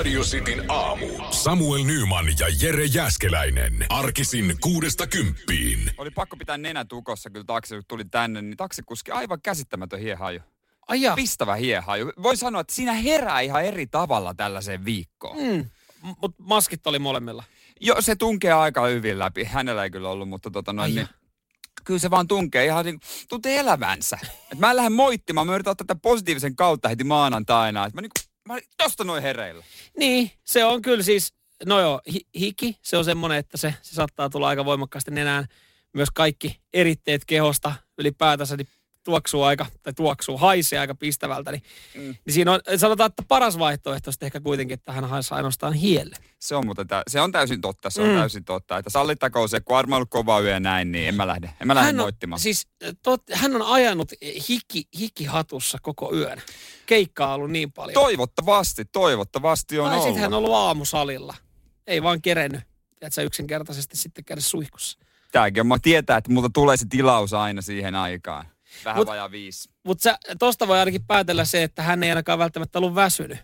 [0.00, 1.06] Radio Cityn aamu.
[1.30, 3.86] Samuel Nyman ja Jere Jäskeläinen.
[3.88, 5.90] Arkisin kuudesta kymppiin.
[5.98, 10.40] Oli pakko pitää nenä tukossa, kyllä taksi kun tuli tänne, niin taksikuski aivan käsittämätön hiehaju.
[10.88, 11.16] Ai jaa.
[11.16, 12.12] Pistävä hiehaju.
[12.22, 15.36] Voin sanoa, että siinä herää ihan eri tavalla tällaiseen viikkoon.
[15.36, 15.70] Mm.
[16.02, 17.44] Mutta maskit oli molemmilla.
[17.80, 19.44] Joo, se tunkee aika hyvin läpi.
[19.44, 21.08] Hänellä ei kyllä ollut, mutta tota noin, niin,
[21.84, 24.18] kyllä se vaan tunkee ihan niin, tuntee elävänsä.
[24.52, 27.86] Et mä en lähde moittimaan, mä yritän ottaa tätä positiivisen kautta heti maanantaina.
[27.86, 28.10] Et mä, niin,
[28.50, 29.64] mä olin tosta noin hereillä.
[29.96, 31.34] Niin, se on kyllä siis,
[31.66, 35.46] no joo, hi- hiki, se on semmoinen, että se, se saattaa tulla aika voimakkaasti nenään.
[35.92, 38.68] Myös kaikki eritteet kehosta ylipäätänsä, niin
[39.04, 41.50] tuoksuu aika, tai tuoksuu, haisee aika pistävältä.
[41.52, 41.62] Niin,
[41.94, 42.00] mm.
[42.00, 46.16] niin siinä on, sanotaan, että paras vaihtoehto sitten ehkä kuitenkin, että hän haisee ainoastaan hielle.
[46.38, 48.14] Se on muuten, tä- se on täysin totta, se on Mm.
[48.14, 48.78] täysin totta.
[48.78, 51.50] Että sallittakoon se, kun Arma on ollut kova yö ja näin, niin en mä lähde,
[51.60, 52.40] en mä lähde hän on, moittimaan.
[52.40, 52.68] siis,
[53.02, 54.12] tot, hän on ajanut
[54.48, 56.42] hiki, hikihatussa koko yön.
[56.86, 57.94] Keikkaa on ollut niin paljon.
[57.94, 60.04] Toivottavasti, toivottavasti on tai ollut.
[60.08, 61.34] sitten hän on ollut aamusalilla.
[61.86, 62.60] Ei vaan kerennyt,
[62.92, 64.98] että sä yksinkertaisesti sitten käydä suihkussa.
[65.32, 68.46] Tääkin on, mä tietää, että multa tulee se tilaus aina siihen aikaan.
[68.84, 69.68] Vähän Mut- vajaa viisi.
[69.84, 73.38] Mutta tosta voi ainakin päätellä se, että hän ei ainakaan välttämättä ollut väsynyt.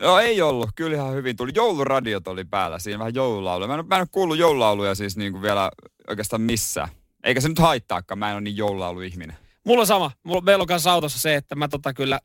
[0.00, 1.50] No ei ollut, kyllä ihan hyvin tuli.
[1.54, 3.68] Jouluradiot oli päällä, siinä vähän joululauluja.
[3.68, 5.70] Mä en, mä en ole kuullut joululauluja siis niin kuin vielä
[6.08, 6.88] oikeastaan missään.
[7.24, 9.36] Eikä se nyt haittaakaan, mä en ole niin joululauluihminen.
[9.64, 10.10] Mulla on sama.
[10.22, 12.20] Mulla, meillä on kanssa autossa se, että mä tota kyllä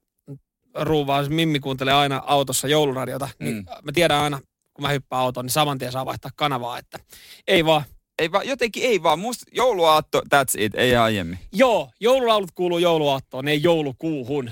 [0.76, 3.66] ruuvaan, Mimmi kuuntelee aina autossa jouluradiota, niin Mm.
[3.84, 4.40] mä tiedän aina,
[4.74, 7.00] kun mä hyppään autoon, niin saman tien saa vaihtaa kanavaa, että
[7.48, 7.84] ei vaan.
[8.20, 9.20] Ei vaan, jotenkin ei vaan.
[9.20, 11.40] Musta jouluaatto, that's it, ei aiemmin.
[11.54, 14.52] Joo, joululaulut kuuluu jouluaattoon, ei joulukuuhun.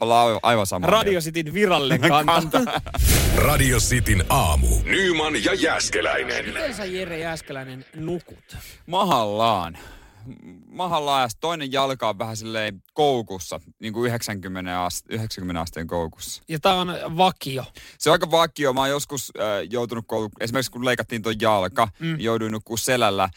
[0.00, 0.86] Ollaan aivan, aivan sama.
[0.86, 2.60] Radio Cityn virallinen kanta.
[3.36, 4.66] Radio Cityn aamu.
[4.84, 6.44] Nyman ja Jäskeläinen.
[6.46, 8.56] Miten sä Jere Jääskeläinen nukut?
[8.86, 9.78] Mahallaan.
[10.66, 15.86] Mahallaan ja sit toinen jalka on vähän silleen koukussa, niin kuin 90, ast- 90 asteen
[15.86, 16.42] koukussa.
[16.48, 17.64] Ja tää on vakio.
[17.98, 18.72] Se on aika vakio.
[18.72, 22.06] Mä oon joskus äh, joutunut koulu, esimerkiksi kun leikattiin tuon jalka, mm.
[22.06, 23.28] niin jouduin nukkuu selällä.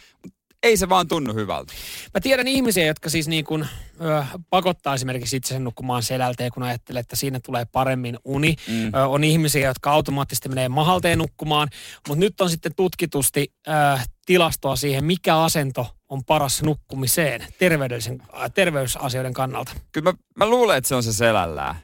[0.63, 1.74] Ei se vaan tunnu hyvältä.
[2.13, 3.68] Mä tiedän ihmisiä, jotka siis niin kuin,
[4.01, 8.56] ö, pakottaa esimerkiksi itsensä nukkumaan selältä ja kun ajattelee, että siinä tulee paremmin uni.
[8.68, 8.94] Mm.
[8.94, 11.68] Ö, on ihmisiä, jotka automaattisesti menee mahalteen nukkumaan,
[12.07, 13.72] mutta nyt on sitten tutkitusti ö,
[14.25, 19.72] tilastoa siihen, mikä asento on paras nukkumiseen terveydellisen, äh, terveysasioiden kannalta.
[19.91, 21.75] Kyllä mä, mä luulen, että se on se selällään.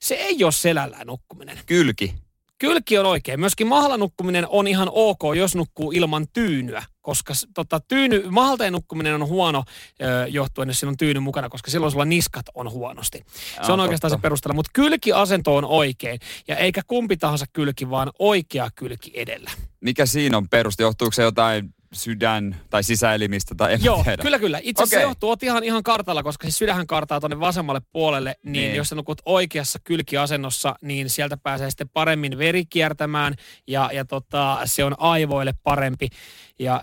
[0.00, 1.58] Se ei ole selällään nukkuminen.
[1.66, 2.14] Kylki.
[2.58, 3.40] Kylki on oikein.
[3.40, 9.14] Myöskin mahalla nukkuminen on ihan ok, jos nukkuu ilman tyynyä, koska tota, tyyny, mahalteen nukkuminen
[9.14, 9.64] on huono
[10.02, 13.24] ö, johtuen, jos siinä on tyyny mukana, koska silloin sulla niskat on huonosti.
[13.66, 14.22] Se on Joo, oikeastaan se totta.
[14.22, 16.18] perustella, mutta kylkiasento on oikein.
[16.48, 19.50] Ja eikä kumpi tahansa kylki, vaan oikea kylki edellä.
[19.80, 20.82] Mikä siinä on peruste?
[20.82, 24.22] Johtuuko se jotain sydän- tai sisäelimistä tai en Joo, tiedä.
[24.22, 24.60] kyllä, kyllä.
[24.62, 28.34] Itse asiassa se johtuu, oot ihan, ihan kartalla, koska siis sydänhän kartaa tuonne vasemmalle puolelle,
[28.42, 28.62] niin, Niin.
[28.68, 33.34] niin jos sä nukut oikeassa kylkiasennossa, niin sieltä pääsee sitten paremmin veri kiertämään
[33.66, 36.08] ja, ja tota, se on aivoille parempi.
[36.58, 36.82] Ja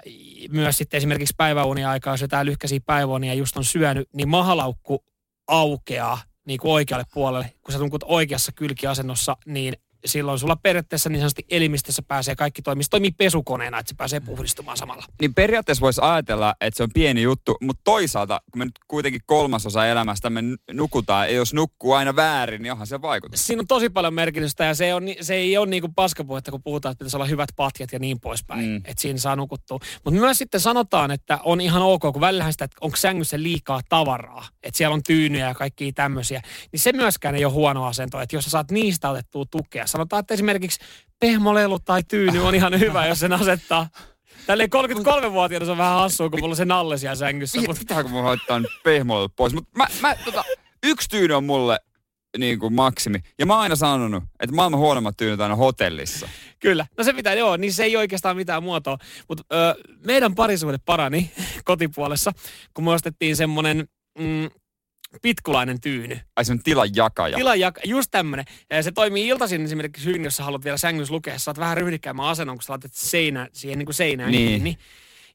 [0.51, 5.03] myös sitten esimerkiksi päiväunia aikaa, jos jotain lyhkäisiä päiväunia just on syönyt, niin mahalaukku
[5.47, 7.53] aukeaa niin kuin oikealle puolelle.
[7.61, 9.73] Kun sä nukut oikeassa kylkiasennossa, niin
[10.05, 12.83] silloin sulla periaatteessa niin sanotusti elimistössä pääsee kaikki toimii.
[12.83, 15.05] Se toimii pesukoneena, että se pääsee puhdistumaan samalla.
[15.21, 19.21] Niin periaatteessa voisi ajatella, että se on pieni juttu, mutta toisaalta, kun me nyt kuitenkin
[19.25, 20.41] kolmasosa elämästä me
[20.71, 23.47] nukutaan, ja jos nukkuu aina väärin, niin onhan se vaikutus.
[23.47, 26.63] siinä on tosi paljon merkitystä ja se, on, se ei ole niin kuin paskapuhetta, kun
[26.63, 28.65] puhutaan, että pitäisi olla hyvät patjat ja niin poispäin.
[28.65, 28.71] Mm.
[28.71, 28.81] Mm.
[28.85, 29.79] Että siinä saa nukuttua.
[30.03, 33.81] Mutta myös sitten sanotaan, että on ihan ok, kun välillähän sitä, että onko sängyssä liikaa
[33.89, 34.47] tavaraa.
[34.63, 36.41] Että siellä on tyynyjä ja kaikkia tämmöisiä.
[36.71, 39.87] Niin se myöskään ei ole huono asento, että jos sä saat niistä otettua tukea.
[39.91, 40.79] Sanotaan, että esimerkiksi
[41.19, 43.89] pehmolelu tai tyyny on ihan hyvä, jos sen asettaa.
[44.47, 47.61] Tälleen 33-vuotiaana se on vähän hassua, kun mulla on se nalle siellä sängyssä.
[47.61, 49.53] Mutta Pitääkö mun hoitaa nyt pehmoille pois?
[49.53, 50.43] Mutta mä, mä, tota,
[50.83, 51.79] yksi tyyny on mulle
[52.37, 53.19] niin kuin maksimi.
[53.39, 56.29] Ja mä oon aina sanonut, että maailman huonommat tyynyt aina hotellissa.
[56.59, 56.85] Kyllä.
[56.97, 58.97] No se pitää, joo, niin se ei oikeastaan mitään muotoa.
[59.27, 59.43] Mutta
[60.05, 61.31] meidän parisuhde parani
[61.65, 62.31] kotipuolessa,
[62.73, 63.87] kun me ostettiin semmoinen
[64.19, 64.49] mm,
[65.21, 66.19] pitkulainen tyyny.
[66.35, 67.37] Ai se on tilan jakaja.
[67.37, 68.45] Tila ja just tämmönen.
[68.69, 71.39] Ja se toimii iltaisin esimerkiksi hyvin, jos sä haluat vielä sängyssä lukea.
[71.39, 74.47] Sä saat vähän ryhdikkäämään asennon, kun sä laitat seinä, siihen niin kuin seinään Niin.
[74.47, 74.77] kiinni.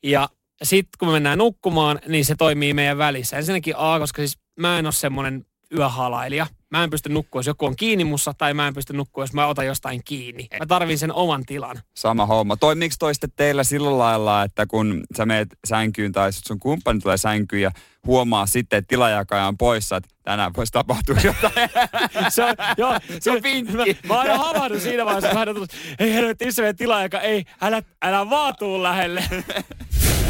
[0.03, 0.29] Ja
[0.63, 3.37] sitten kun me mennään nukkumaan, niin se toimii meidän välissä.
[3.37, 5.47] Ensinnäkin A, koska siis mä en ole semmoinen
[5.77, 6.47] yöhalailija.
[6.71, 9.33] Mä en pysty nukkua, jos joku on kiinni mussa, tai mä en pysty nukkua, jos
[9.33, 10.47] mä otan jostain kiinni.
[10.59, 11.77] Mä tarvin sen oman tilan.
[11.97, 12.57] Sama homma.
[12.57, 17.17] Toimiiko toi sitten teillä sillä lailla, että kun sä meet sänkyyn tai sun kumppani tulee
[17.17, 17.71] sänkyyn ja
[18.07, 21.71] huomaa sitten, että tilajakaja on poissa, että tänään voisi tapahtua jotain.
[22.29, 23.99] Se on, joo, Se on Mä, vinkki.
[24.09, 27.45] mä oon aina siinä vaiheessa, kun hän on tullut, ei helvetti, iso meidän tilaajakaan, ei,
[27.61, 29.25] älä, älä vaan tuu lähelle.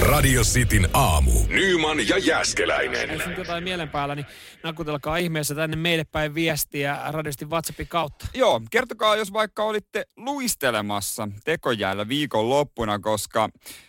[0.01, 1.31] Radio Cityn aamu.
[1.49, 3.09] Nyman ja Jos Jäskeläinen.
[3.27, 4.27] nyt jotain mielen päällä, niin
[4.63, 8.27] nakutelkaa ihmeessä tänne meille päin viestiä radiosti WhatsAppin kautta.
[8.35, 13.49] Joo, kertokaa jos vaikka olitte luistelemassa tekojäällä viikon loppuna, koska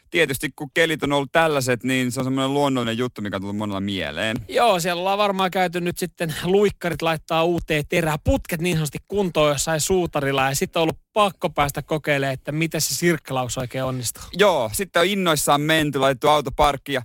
[0.09, 3.57] tietysti kun kelit on ollut tällaiset, niin se on semmoinen luonnollinen juttu, mikä on tullut
[3.57, 4.37] monella mieleen.
[4.47, 9.49] Joo, siellä ollaan varmaan käyty nyt sitten luikkarit laittaa uuteen terää, putket niin sanotusti kuntoon
[9.49, 14.23] jossain suutarilla ja sitten on ollut pakko päästä kokeilemaan, että miten se sirkkelaus oikein onnistuu.
[14.33, 17.01] Joo, sitten on innoissaan menty, laitettu auto parkkiin ja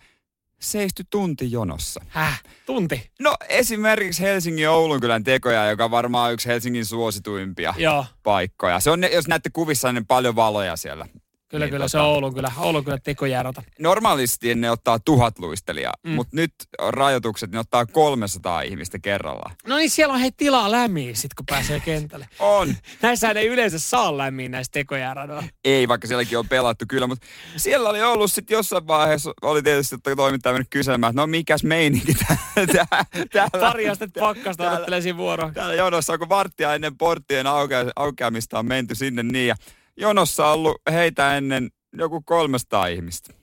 [0.61, 2.01] seisty tunti jonossa.
[2.09, 3.11] Häh, tunti?
[3.21, 8.81] No esimerkiksi Helsingin Oulunkylän tekoja, joka on varmaan yksi Helsingin suosituimpia Joo, paikkoja.
[8.81, 11.07] Se on, jos näette kuvissa, niin paljon valoja siellä.
[11.53, 13.63] Kyllä, Niin kyllä, tota- se on Oulun kyllä, Oulun kyllä tekojärota.
[13.79, 16.11] Normaalisti ne ottaa tuhat luistelijaa, Mm.
[16.11, 16.55] mutta nyt
[16.89, 19.55] rajoitukset, ne ottaa 300 ihmistä kerrallaan.
[19.67, 22.29] No niin, siellä on hei tilaa lämmiä sit kun pääsee kentälle.
[22.39, 22.75] On.
[23.03, 25.45] Näissähän ei yleensä saa lämmiä näistä tekojääradoilla.
[25.65, 27.27] Ei, vaikka sielläkin on pelattu kyllä, mutta
[27.57, 31.65] siellä oli ollut sitten jossain vaiheessa, oli tietysti että toimittaja mennyt kyselemään, että no mikäs
[31.65, 32.37] meininki tää-
[32.73, 33.61] tää- täällä.
[33.61, 35.51] Pari astetta pakkasta täällä- odottelee siinä vuoroa.
[35.55, 39.55] Täällä jonossa, kun varttia ennen porttien aukea, aukeamista on menty sinne niin, ja
[40.03, 43.35] jonossa on ollut heitä ennen joku 300 ihmistä.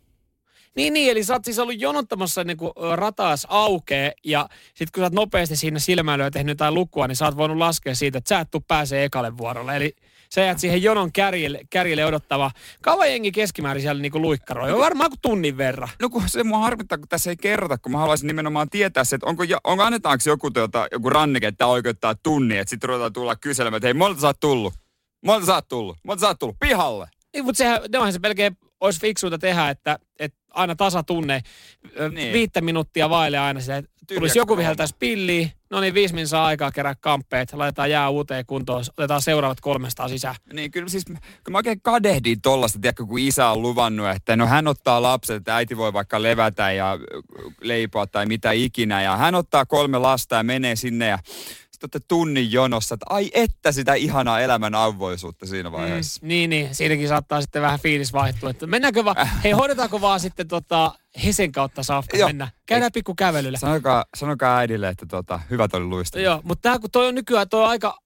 [0.76, 5.02] Niin, niin, eli sä oot siis ollut jonottamassa ennen kuin rataas aukee ja sit kun
[5.02, 8.30] sä oot nopeasti siinä silmäilyä tehnyt jotain lukua, niin sä oot voinut laskea siitä, että
[8.30, 9.76] sä et tuu pääsee ekalle vuorolle.
[9.76, 9.96] Eli
[10.34, 12.52] sä jäät siihen jonon kärjelle, kärjelle odottava.
[12.82, 14.78] Kauan jengi keskimäärin siellä niinku luikkaroi?
[14.78, 15.90] Varmaan kuin tunnin verran.
[16.02, 19.16] No kun se mua harmittaa, kun tässä ei kerrota, kun mä haluaisin nimenomaan tietää se,
[19.16, 23.36] että onko, onko annetaanko joku, tuota, joku rannike, että oikeuttaa tunni, että sitten ruvetaan tulla
[23.36, 24.74] kyselemään, että hei, monelta sä oot tullut?
[25.26, 25.98] Monelta sä oot tullut?
[26.04, 26.56] Monelta sä oot tullut?
[26.60, 27.08] Pihalle!
[27.34, 31.42] Niin, mutta sehän, ne onhan se melkein olisi fiksuuta tehdä, että, että aina tasatunne,
[32.12, 32.34] niin.
[32.34, 36.46] Viittä minuuttia vaille aina se, että Tyhjä tulisi joku viheltäisi pilliin, no niin viisi minuuttia
[36.46, 40.36] aikaa kerää kamppeet, laitetaan jää uuteen kuntoon, otetaan seuraavat 300 sisään.
[40.54, 41.18] Niin kyllä siis, kun
[41.50, 45.56] mä oikein kadehdin tollasta, tiedätkö, kun isä on luvannut, että no hän ottaa lapset, että
[45.56, 46.98] äiti voi vaikka levätä ja
[47.62, 49.02] leipoa tai mitä ikinä.
[49.02, 51.20] Ja hän ottaa kolme lasta ja menee sinne ja
[51.80, 56.20] sitten olette tunnin jonossa, että ai että sitä ihanaa elämän avoisuutta siinä vaiheessa.
[56.22, 58.50] Mm, niin, niin, siinäkin saattaa sitten vähän fiilis vaihtua.
[58.50, 60.94] Että mennäänkö vaan, hei hoidetaanko vaan sitten tota
[61.26, 62.30] Hesen kautta safka Joo.
[62.30, 62.48] mennä.
[62.66, 63.58] Käydään pikku kävelyllä.
[63.58, 66.24] Sanokaa, sanokaa äidille, että tota, hyvät oli luistelu.
[66.24, 67.98] Joo, mutta tää kun toi on nykyään toi on aika,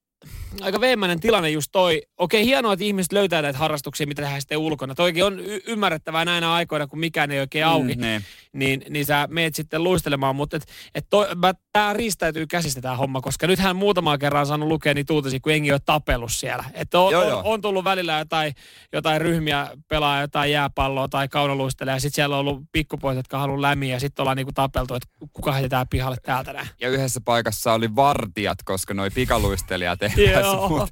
[0.61, 2.01] aika veemäinen tilanne just toi.
[2.17, 4.95] Okei, hienoa, että ihmiset löytää näitä harrastuksia, mitä tehdään sitten ulkona.
[4.95, 7.95] Toikin on y- ymmärrettävää näinä aikoina, kun mikään ei oikein auki.
[7.95, 8.23] Mm, niin.
[8.53, 10.65] niin, niin sä meet sitten luistelemaan, mutta et,
[10.95, 15.13] et toi, mä, tää riistäytyy käsistä tää homma, koska nythän muutamaa kerran saanut lukea niitä
[15.13, 16.63] uutisia, kun jengi on tapellut siellä.
[16.73, 17.41] Että on, Joo, on, joo.
[17.45, 18.53] on, tullut välillä jotain,
[18.93, 23.61] jotain ryhmiä pelaa jotain jääpalloa tai kaunoluistelee, ja sitten siellä on ollut pikkupojat, jotka haluaa
[23.61, 26.67] lämiä, ja sitten ollaan niinku tapeltu, että kuka heitetään pihalle täältä näin.
[26.81, 30.87] Ja yhdessä paikassa oli vartijat, koska noi pikaluistelijat ei päässyt Joo.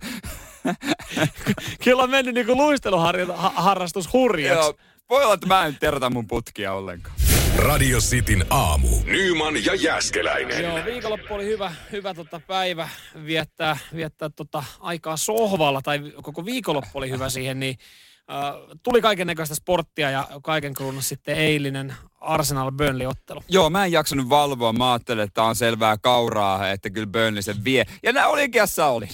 [1.83, 4.65] Kyllä on mennyt niinku luisteluharrastus hurjaksi.
[4.65, 4.73] Joo.
[5.09, 7.15] Voi olla, että mä en terota mun putkia ollenkaan.
[7.57, 8.87] Radio Cityn aamu.
[9.05, 10.63] Nyman ja Jäskeläinen.
[10.63, 12.89] Joo, viikonloppu oli hyvä, hyvä tota päivä
[13.25, 17.75] viettää, viettää tota aikaa sohvalla, tai koko viikonloppu oli hyvä siihen, niin
[18.83, 23.43] tuli kaiken näköistä sporttia ja kaiken kruunas sitten eilinen Arsenal Burnley ottelu.
[23.49, 24.73] Joo, mä en jaksanut valvoa.
[24.73, 27.85] Mä ajattelin, että tää on selvää kauraa, että kyllä Burnley sen vie.
[28.03, 29.09] Ja nää oikeassa oli.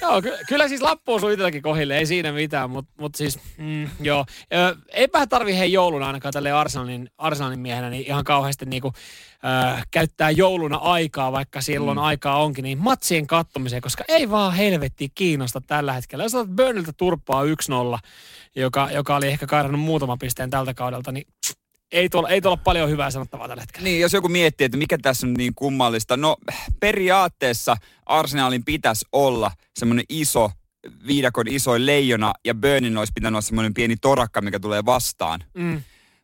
[0.00, 3.88] Joo, ky- kyllä siis lappu osui itselläkin kohille, ei siinä mitään, mutta mut siis, mm,
[4.00, 4.24] joo.
[4.54, 8.92] Ö, eipä tarvi hei jouluna ainakaan tälle Arsenalin, Arsenalin miehenä niin ihan kauheasti niinku,
[9.76, 12.02] ö, käyttää jouluna aikaa, vaikka silloin mm.
[12.04, 16.24] aikaa onkin, niin matsien kattomiseen, koska ei vaan helvetti kiinnosta tällä hetkellä.
[16.24, 17.46] Jos otat Burniltä turppaa 1-0,
[18.56, 21.26] joka, joka oli ehkä kairannut muutaman pisteen tältä kaudelta, niin
[21.94, 23.84] ei tuolla, ei tuolla paljon hyvää sanottavaa tällä hetkellä.
[23.84, 26.16] Niin, jos joku miettii, että mikä tässä on niin kummallista.
[26.16, 26.36] No,
[26.80, 30.50] periaatteessa Arsenalin pitäisi olla semmoinen iso,
[31.06, 35.44] viidakon isoin leijona, ja Burnin olisi pitänyt olla semmoinen pieni torakka, mikä tulee vastaan.
[35.54, 35.82] Mm.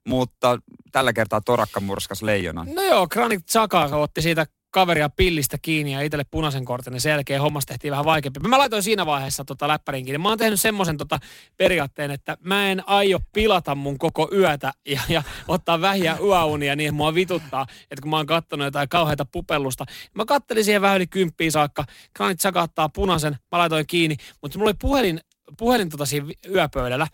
[0.09, 0.59] Mutta
[0.93, 2.75] tällä kertaa torakka murskas leijonan.
[2.75, 7.11] No joo, Granit Xhaka otti siitä kaveria pillistä kiinni ja itselle punaisen kortin, niin sen
[7.11, 8.41] jälkeen hommasta tehtiin vähän vaikeampi.
[8.41, 10.19] Mä laitoin siinä vaiheessa tota läppärin kiinni.
[10.19, 11.19] Mä oon tehnyt semmoisen tota
[11.57, 16.95] periaatteen, että mä en aio pilata mun koko yötä ja, ja ottaa vähiä yöunia niin,
[16.95, 19.85] mua vituttaa, että kun mä oon kattonut jotain kauheita pupellusta.
[20.15, 21.85] Mä kattelin siihen vähän yli kymppiä saakka.
[22.17, 25.21] Granit Xhaka ottaa punaisen, mä laitoin kiinni, mutta mulla oli puhelin,
[25.59, 27.07] puhelin tota siinä yöpöydällä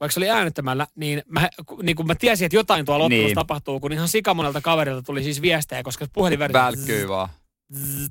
[0.00, 1.48] vaikka se oli äänettämällä, niin, mä,
[1.82, 3.34] niin kun mä tiesin, että jotain tuolla ottelussa Niin.
[3.34, 6.52] tapahtuu, kun ihan sikamonelta kaverilta tuli siis viestejä, koska puhelin väri...
[6.52, 7.28] Välkkyy vaan.
[7.74, 8.08] Zzz,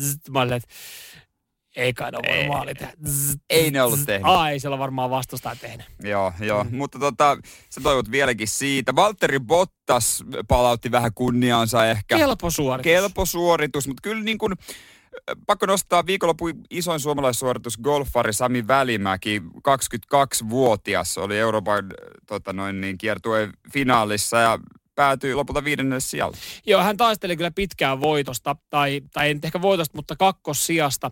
[0.00, 0.28] zzz.
[0.30, 0.68] Mä olin, että
[1.76, 2.92] ei kai ne ole maali tehdä.
[3.08, 4.26] Zzz, Ei ne ollut tehnyt.
[4.26, 5.86] Aa, ei siellä varmaan vastustaja tehnyt.
[6.02, 6.64] Joo, joo.
[6.64, 6.76] Mm.
[6.76, 7.38] Mutta tota,
[7.70, 8.94] sä toivot vieläkin siitä.
[8.96, 12.16] Valtteri Bottas palautti vähän kunniaansa ehkä.
[12.18, 12.84] Kelpo suoritus.
[12.84, 14.52] Kelpo suoritus, mutta kyllä niin kuin
[15.46, 21.84] pakko nostaa viikonloppu isoin suomalaissuoritus golfari Sami Välimäki, 22-vuotias, oli Euroopan
[22.26, 24.58] tota noin, niin, kiertueen finaalissa ja
[24.94, 26.36] päätyi lopulta viidennelle sijalle.
[26.66, 31.10] Joo, hän taisteli kyllä pitkään voitosta, tai, tai ei ehkä voitosta, mutta kakkossijasta.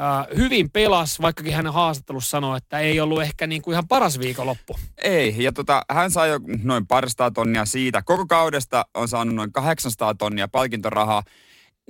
[0.00, 4.18] Äh, hyvin pelas, vaikkakin hän haastattelussa sanoi, että ei ollut ehkä niin kuin ihan paras
[4.18, 4.76] viikonloppu.
[5.02, 8.02] Ei, ja tota, hän sai jo noin parista tonnia siitä.
[8.02, 11.22] Koko kaudesta on saanut noin 800 tonnia palkintorahaa.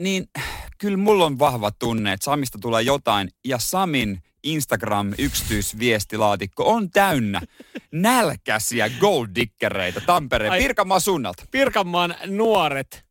[0.01, 0.27] Niin
[0.79, 7.41] kyllä mulla on vahva tunne, että Samista tulee jotain, ja Samin Instagram-yksityisviestilaatikko on täynnä
[7.93, 11.45] nälkäisiä golddickereitä Tampereen Ai, Pirkanmaan suunnalta.
[11.51, 13.05] Pirkanmaan nuoret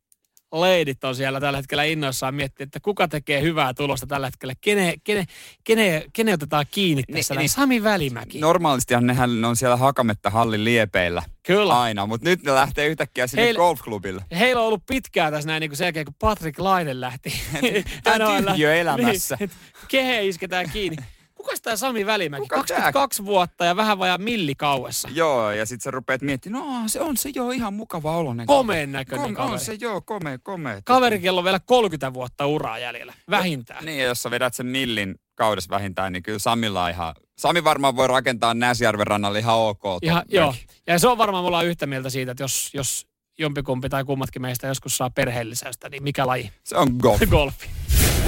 [0.60, 4.54] leidit on siellä tällä hetkellä innoissaan miettiä, että kuka tekee hyvää tulosta tällä hetkellä.
[4.60, 5.24] Kene, kene,
[5.64, 7.34] kene, kene otetaan kiinni tässä?
[7.34, 8.40] Niin, niin, Sami Välimäki.
[8.40, 11.22] Normaalistihan nehän on siellä Hakametta hallin liepeillä.
[11.42, 11.80] Kyllä.
[11.80, 14.24] Aina, mutta nyt ne lähtee yhtäkkiä sinne Heil, golfklubille.
[14.38, 17.32] Heillä on ollut pitkään tässä näin niin kuin sen jälkeen, kun Patrick Laine lähti.
[18.04, 18.18] Tämä
[18.52, 19.36] tyhjö elämässä.
[19.40, 19.50] Niin,
[19.88, 20.96] kehe isketään kiinni.
[21.44, 22.42] Kuka tämä Sami Välimäki?
[22.42, 23.26] Kuka 22 tää?
[23.26, 25.08] vuotta ja vähän vajaa milli kauessa.
[25.12, 28.46] Joo, ja sitten sä rupeat miettimään, no se on se jo ihan mukava olonen.
[28.46, 29.52] Komeen näköinen Kom, kaveri.
[29.52, 30.80] On se joo, komea, komea.
[30.84, 33.84] Kaveri, kello on vielä 30 vuotta uraa jäljellä, vähintään.
[33.84, 37.14] niin, ja jos sä vedät sen millin kaudessa vähintään, niin kyllä Samilla on ihan...
[37.38, 39.82] Sami varmaan voi rakentaa Näsjärven rannalle ihan ok.
[40.02, 40.54] Ihan, joo,
[40.86, 43.06] ja se on varmaan, mulla on yhtä mieltä siitä, että jos, jos
[43.38, 46.50] jompikumpi tai kummatkin meistä joskus saa perheellisäystä, niin mikä laji?
[46.64, 47.20] Se on golf.
[47.30, 47.68] Golfi.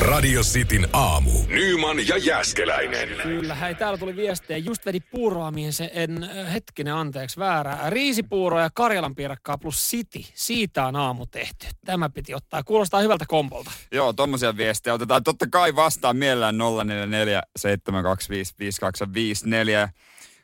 [0.00, 1.30] Radio Cityn aamu.
[1.48, 3.08] Nyman ja Jäskeläinen.
[3.22, 4.58] Kyllä, hei, täällä tuli viestejä.
[4.58, 7.90] Just vedi puuroamien se, en, äh, hetkinen, anteeksi, väärää.
[7.90, 10.20] Riisipuuroa ja Karjalan piirakkaa plus City.
[10.34, 11.66] Siitä on aamu tehty.
[11.84, 12.62] Tämä piti ottaa.
[12.62, 13.70] Kuulostaa hyvältä kompolta.
[13.92, 19.88] Joo, tommosia viestejä otetaan totta kai vastaan mielellään 044 725 5254.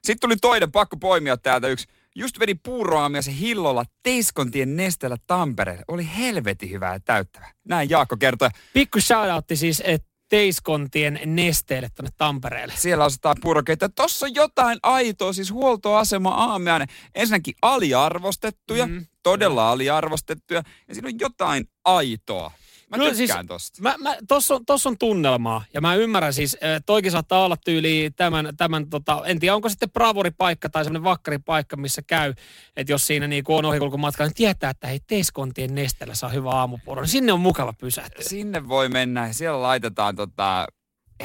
[0.04, 5.84] Sitten tuli toinen, pakko poimia täältä yksi Just vedi puuroamia se hillolla Teiskontien nesteellä Tampereelle.
[5.88, 7.52] Oli helvetin hyvää ja täyttävä.
[7.68, 8.48] Näin Jaakko kertoi.
[8.72, 12.74] Pikku shoutoutti siis, että Teiskontien nesteelle tuonne Tampereelle.
[12.76, 13.88] Siellä asetaan puurokeita.
[13.88, 16.88] Tossa on jotain aitoa, siis huoltoasema aamiainen.
[17.14, 19.06] Ensinnäkin aliarvostettuja, mm.
[19.22, 20.62] todella aliarvostettuja.
[20.88, 22.52] Ja siinä on jotain aitoa.
[22.92, 23.82] Mä Kyllä siis, tosta.
[23.82, 26.56] Mä, mä, tossa, on, tossa on tunnelmaa ja mä ymmärrän siis,
[26.86, 31.76] toikin saattaa olla tyyli tämän, tämän tota, en tiedä onko sitten bravuripaikka tai semmoinen vakkaripaikka,
[31.76, 32.34] missä käy,
[32.76, 37.02] että jos siinä niin on ohikulkumatka, niin tietää, että hei Teiskontien nestellä saa hyvä aamupuro,
[37.02, 38.24] niin sinne on mukava pysähtyä.
[38.24, 40.66] Sinne voi mennä ja siellä laitetaan tota,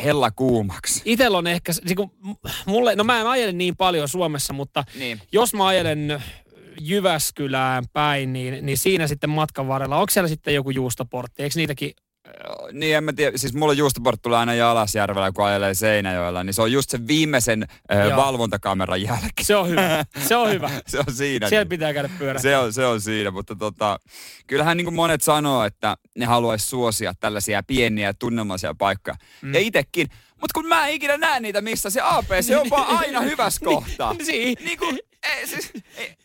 [0.03, 1.01] hella kuumaksi.
[1.05, 2.11] Itellä on ehkä, niin kuin,
[2.65, 5.21] mulle, no mä en ajele niin paljon Suomessa, mutta niin.
[5.31, 6.23] jos mä ajelen
[6.81, 11.43] Jyväskylään päin, niin, niin siinä sitten matkan varrella, onko siellä sitten joku juustoportti?
[11.43, 11.91] Eikö niitäkin
[12.71, 16.61] niin en mä tiedä, siis mulla juustoportti tulee aina Jalasjärvellä, kun ajelee Seinäjoella, niin se
[16.61, 19.31] on just sen viimeisen äh, valvontakameran jälkeen.
[19.41, 20.69] Se on hyvä, se on hyvä.
[20.87, 21.49] se on siinä.
[21.49, 22.39] Siellä pitää käydä pyörä.
[22.39, 23.99] Se on, se on siinä, mutta tota,
[24.47, 29.15] kyllähän niin kuin monet sanoo, että ne haluaisi suosia tällaisia pieniä tunnelmaisia paikkoja.
[29.41, 29.53] Mm.
[29.53, 32.97] Ja itekin, mutta kun mä en ikinä näe niitä, missä se AP, se on vaan
[32.97, 34.13] aina hyvässä kohtaa.
[34.27, 34.57] niin.
[34.63, 34.99] niin kuin,
[35.37, 36.15] ei, siis, ei,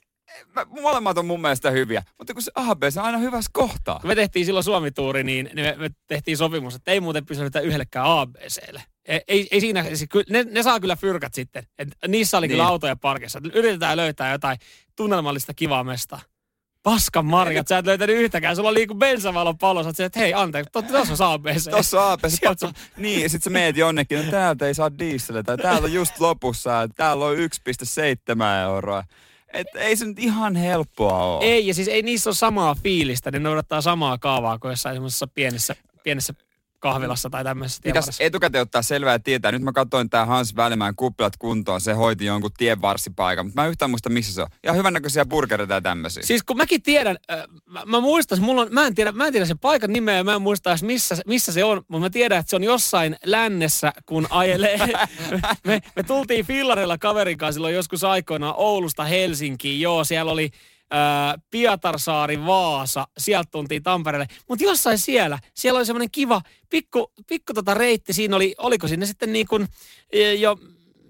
[0.55, 3.99] mä, molemmat on mun mielestä hyviä, mutta kun se ABC on aina hyvässä kohtaa.
[4.01, 8.07] Kun me tehtiin silloin Suomi-tuuri, niin me, me tehtiin sopimus, että ei muuten pysynyt yhdellekään
[8.07, 8.83] ABClle.
[9.05, 11.67] Ei, ei, ei siinä, siis ne, ne, saa kyllä fyrkat sitten.
[11.79, 12.53] Et niissä oli niin.
[12.53, 13.41] kyllä autoja parkissa.
[13.55, 14.59] Yritetään löytää jotain
[14.97, 16.19] tunnelmallista kivaa mesta.
[16.83, 18.57] Paskan marjat, sä et löytänyt yhtäkään.
[18.57, 21.71] Sulla oli kuin bensavalon pallo, sä että hei anteeksi, tuossa on ABC.
[21.71, 22.39] Tuossa on ABC.
[22.97, 26.89] niin, sit sä meet jonnekin, no täältä ei saa dieselä, tai täältä on just lopussa,
[26.97, 27.43] täällä on 1,7
[28.65, 29.05] euroa.
[29.53, 31.45] Et ei se nyt ihan helppoa ole.
[31.45, 33.31] Ei, ja siis ei niissä ole samaa fiilistä.
[33.31, 36.35] Ne noudattaa samaa kaavaa kuin jossain semmoisessa pienessä, pienessä
[36.83, 39.53] kahvilassa tai tämmöisessä Pitäisi etukäteen ottaa selvää tietää.
[39.53, 41.81] Nyt mä katsoin tämä Hans Välimäen kuppilat kuntoon.
[41.81, 44.49] Se hoiti jonkun tienvarsipaikan, mutta mä en yhtään muista missä se on.
[44.63, 46.23] Ja hyvännäköisiä burgereita ja tämmöisiä.
[46.23, 49.33] Siis kun mäkin tiedän, äh, mä, mä muistan, mulla on, mä en tiedä, mä en
[49.33, 52.39] tiedä sen paikan nimeä ja mä en muista missä, missä se on, mutta mä tiedän,
[52.39, 54.79] että se on jossain lännessä, kun ajelee.
[55.67, 59.81] me, me, tultiin fillarilla kaverin kanssa silloin joskus aikoinaan Oulusta Helsinkiin.
[59.81, 60.51] Joo, siellä oli
[61.51, 64.27] Pietarsaari, Vaasa, sieltä tuntiin Tampereelle.
[64.49, 68.13] Mutta jossain siellä, siellä oli semmoinen kiva pikku, pikku tota reitti.
[68.13, 69.69] Siinä oli, oliko sinne sitten niin kuin
[70.39, 70.59] jo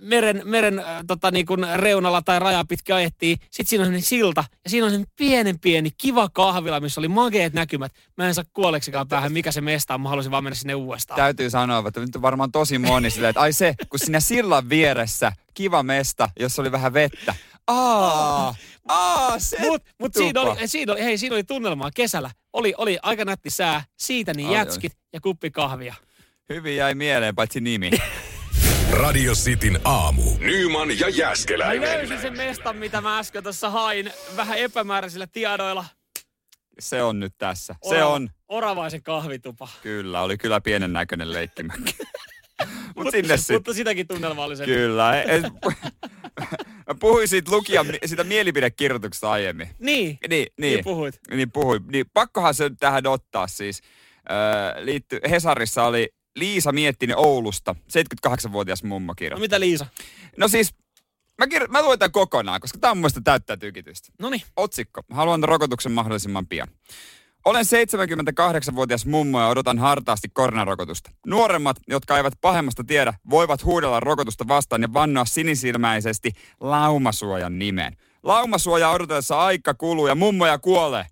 [0.02, 3.38] meren, meren äh, tota niin kuin reunalla tai raja pitkä ajettiin.
[3.40, 7.08] Sitten siinä on semmoinen silta ja siinä on semmoinen pienen pieni kiva kahvila, missä oli
[7.08, 7.92] mageet näkymät.
[8.16, 10.00] Mä en saa kuolleksikaan päähän, mikä se mesta on.
[10.00, 11.16] Mä haluaisin vaan mennä sinne uudestaan.
[11.16, 14.68] Täytyy sanoa, että nyt on varmaan tosi moni silleen, että ai se, kun siinä sillan
[14.68, 17.34] vieressä kiva mesta, jossa oli vähän vettä.
[17.66, 18.54] Aa,
[18.88, 22.30] aa, se Mut, mut siinä, oli, siinä, oli, hei, siinä oli tunnelmaa kesällä.
[22.52, 25.94] Oli, oli aika nätti sää, siitä niin jätskit ja kuppi kahvia.
[26.48, 27.90] Hyvin jäi mieleen, paitsi nimi.
[28.92, 30.22] Radio Cityn aamu.
[30.38, 31.88] Nyman ja Jäskeläinen.
[31.90, 35.84] Mä löysin sen mestan, mitä mä äsken tuossa hain vähän epämääräisillä tiedoilla.
[36.78, 37.74] Se on nyt tässä.
[37.88, 38.28] Se on.
[38.48, 39.68] Oravaisen kahvitupa.
[39.82, 41.96] Kyllä, oli kyllä pienen näköinen leikkimäki.
[42.96, 43.56] Mut Mut- sinne sitten.
[43.56, 44.66] Mutta sitäkin tunnelmallisen.
[44.66, 45.22] Kyllä.
[45.22, 45.42] e- Et,
[46.86, 49.68] mä puhuin siitä lukijan, siitä mielipidekirjoituksesta aiemmin.
[49.78, 51.20] Niin, Niin, niin niin, puhuit.
[51.30, 51.82] niin puhuin.
[51.92, 53.80] Niin pakkohan se tähän ottaa siis.
[54.30, 57.74] Öö, liitty, Hesarissa oli Liisa Miettinen Oulusta,
[58.28, 59.40] 78-vuotias mummo No kirjoitti.
[59.44, 59.86] mitä Liisa?
[60.36, 60.74] No siis,
[61.38, 64.08] mä, kir- mä luen tämän kokonaan, koska tämä on mun mielestä täyttää tykitystä.
[64.18, 64.42] No niin.
[64.56, 65.02] Otsikko.
[65.10, 66.68] Haluan rokotuksen mahdollisimman pian.
[67.44, 71.10] Olen 78-vuotias mummo ja odotan hartaasti koronarokotusta.
[71.26, 77.96] Nuoremmat, jotka eivät pahemmasta tiedä, voivat huudella rokotusta vastaan ja vannoa sinisilmäisesti laumasuojan nimeen.
[78.22, 81.06] Laumasuoja odotellessa aika kuluu ja mummoja kuolee.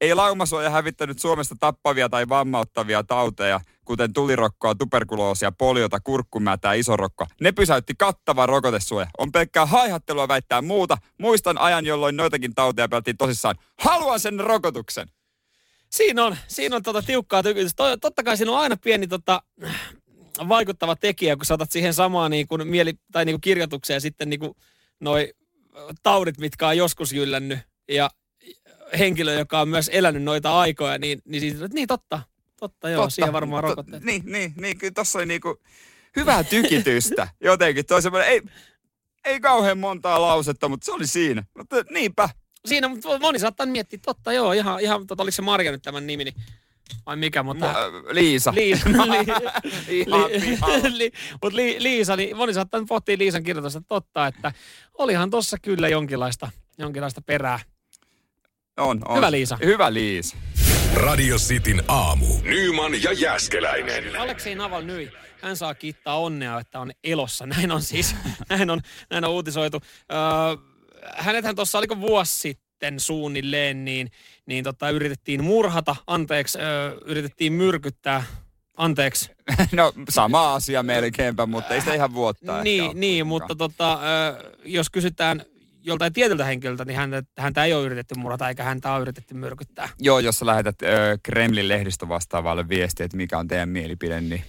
[0.00, 3.60] Ei laumasuoja hävittänyt Suomesta tappavia tai vammauttavia tauteja,
[3.92, 7.26] kuten tulirokkoa, tuberkuloosia, poliota, kurkkumätä ja isorokkoa.
[7.40, 9.06] Ne pysäytti kattava rokotesuoja.
[9.18, 10.98] On pelkkää haihattelua väittää muuta.
[11.18, 13.56] Muistan ajan, jolloin noitakin tauteja peltiin tosissaan.
[13.78, 15.08] Haluan sen rokotuksen!
[15.90, 17.76] Siinä on, siinä on tota tiukkaa tykytystä.
[17.76, 19.42] To- Totta kai siinä on aina pieni tota,
[20.48, 24.40] vaikuttava tekijä, kun saatat siihen samaan niin kuin mieli, tai niin kuin kirjoitukseen sitten niin
[24.40, 24.52] kuin
[25.00, 25.32] noi
[26.02, 27.58] taudit, mitkä on joskus jyllännyt
[27.88, 28.10] ja
[28.98, 32.20] henkilö, joka on myös elänyt noita aikoja, niin, niin, siitä, että niin totta,
[32.62, 34.04] totta joo, totta, siihen varmaan To- rokotteet.
[34.04, 35.60] Niin, niin, niin kyllä tossa oli niinku
[36.16, 37.86] hyvää tykitystä jotenkin.
[37.86, 38.42] Toi semmoinen, ei,
[39.24, 41.44] ei kauhean montaa lausetta, mutta se oli siinä.
[41.58, 42.28] Mutta niinpä.
[42.64, 46.06] Siinä mutta moni saattaa miettiä, totta joo, ihan, ihan tota, oliko se Marja nyt tämän
[46.06, 46.34] nimi, niin,
[47.06, 47.66] vai mikä, mutta...
[47.66, 47.74] Mä,
[48.10, 48.52] Liisa.
[48.54, 49.26] Liisa, li,
[49.86, 54.52] li, li, mutta li, Liisa, niin moni saattaa nyt pohtia Liisan kirjoitusta totta, että
[54.98, 57.60] olihan tossa kyllä jonkinlaista, jonkinlaista perää.
[58.76, 59.16] On, on.
[59.16, 59.58] Hyvä Liisa.
[59.64, 60.36] Hyvä Liisa.
[60.94, 62.26] Radio Cityn aamu.
[62.42, 64.16] Nyman ja Jäskeläinen.
[64.20, 65.10] Aleksei Naval Nyi,
[65.42, 67.46] hän saa kiittää onnea, että on elossa.
[67.56, 68.16] Näin on siis,
[68.50, 68.80] näin on,
[69.10, 69.80] näin on uutisoitu.
[70.12, 70.18] Öö,
[71.16, 74.10] hänethän tuossa oliko vuosi sitten suunnilleen, niin,
[74.46, 78.24] niin tota, yritettiin murhata, anteeksi, öö, yritettiin myrkyttää,
[78.76, 79.30] anteeksi,
[79.72, 84.52] No sama asia melkeinpä, mutta ei sitä ihan vuotta ehkä niin, niin mutta tota, ö,
[84.64, 85.44] jos kysytään
[85.84, 89.88] joltain tietyltä henkilöltä, niin häntä, häntä ei ole yritetty murhata eikä häntä ole yritetty myrkyttää.
[89.98, 94.44] Joo, jos sä lähetät ö, Kremlin lehdistö vastaavalle viestiä, että mikä on teidän mielipide, niin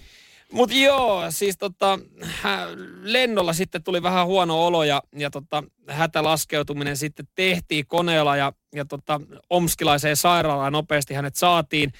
[0.52, 2.66] Mutta joo, siis tota, hä,
[3.02, 8.84] lennolla sitten tuli vähän huono olo ja, ja tota, hätälaskeutuminen sitten tehtiin koneella ja, ja
[8.84, 9.20] tota,
[9.50, 11.92] omskilaiseen sairaalaan nopeasti hänet saatiin.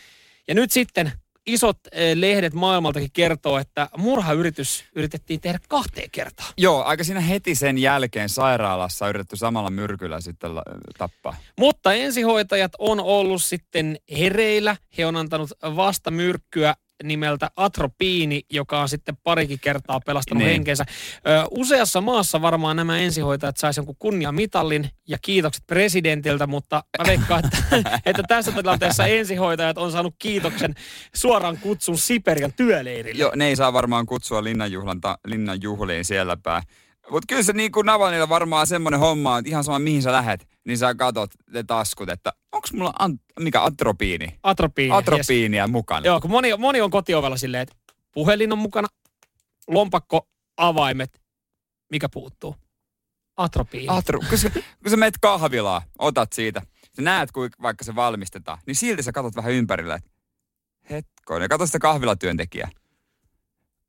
[0.49, 1.13] Ja nyt sitten
[1.47, 6.53] isot eh, lehdet maailmaltakin kertoo, että murhayritys yritettiin tehdä kahteen kertaan.
[6.59, 10.51] Joo, aika siinä heti sen jälkeen sairaalassa yritetty samalla myrkyllä sitten
[10.99, 11.37] tappaa.
[11.59, 14.77] Mutta ensihoitajat on ollut sitten hereillä.
[14.99, 20.51] He on antanut vastamyrkkyä nimeltä atropiini, joka on sitten parikin kertaa pelastanut Niin.
[20.53, 20.85] henkensä.
[21.27, 27.43] Ö, useassa maassa varmaan nämä ensihoitajat saisi jonkun kunniamitalin ja kiitokset presidentiltä, mutta mä veikkaan,
[27.45, 27.59] että,
[28.07, 30.75] että tässä tilanteessa ensihoitajat on saanut kiitoksen
[31.15, 33.21] suoraan kutsun Siperian työleirille.
[33.23, 36.63] Joo, ne ei saa varmaan kutsua linnanjuhlan linnanjuhliin siellä päin.
[37.11, 40.49] Mutta kyllä se niin kuin Navalnilla varmaan semmoinen homma, että ihan sama mihin sä lähet,
[40.65, 44.39] niin sä katot ne taskut, että onko mulla an- mikä atropiini?
[44.43, 44.95] Atropiini.
[44.95, 44.99] yes.
[44.99, 46.07] Atropiinia mukana.
[46.07, 47.75] Joo, kun moni, moni on kotiovella silleen, että
[48.13, 48.89] puhelin on mukana,
[49.69, 51.23] lompakko, avaimet,
[51.91, 52.57] mikä puuttuu?
[53.37, 53.87] Atropiini.
[53.91, 56.63] Atro, kun, sä, kun sä meet kahvilaan, otat siitä,
[56.97, 60.11] sä näet kuinka vaikka se valmistetaan, niin silti sä katot vähän ympärillä, että
[60.91, 62.71] hetkoinen, kato sitä kahvilatyöntekijää.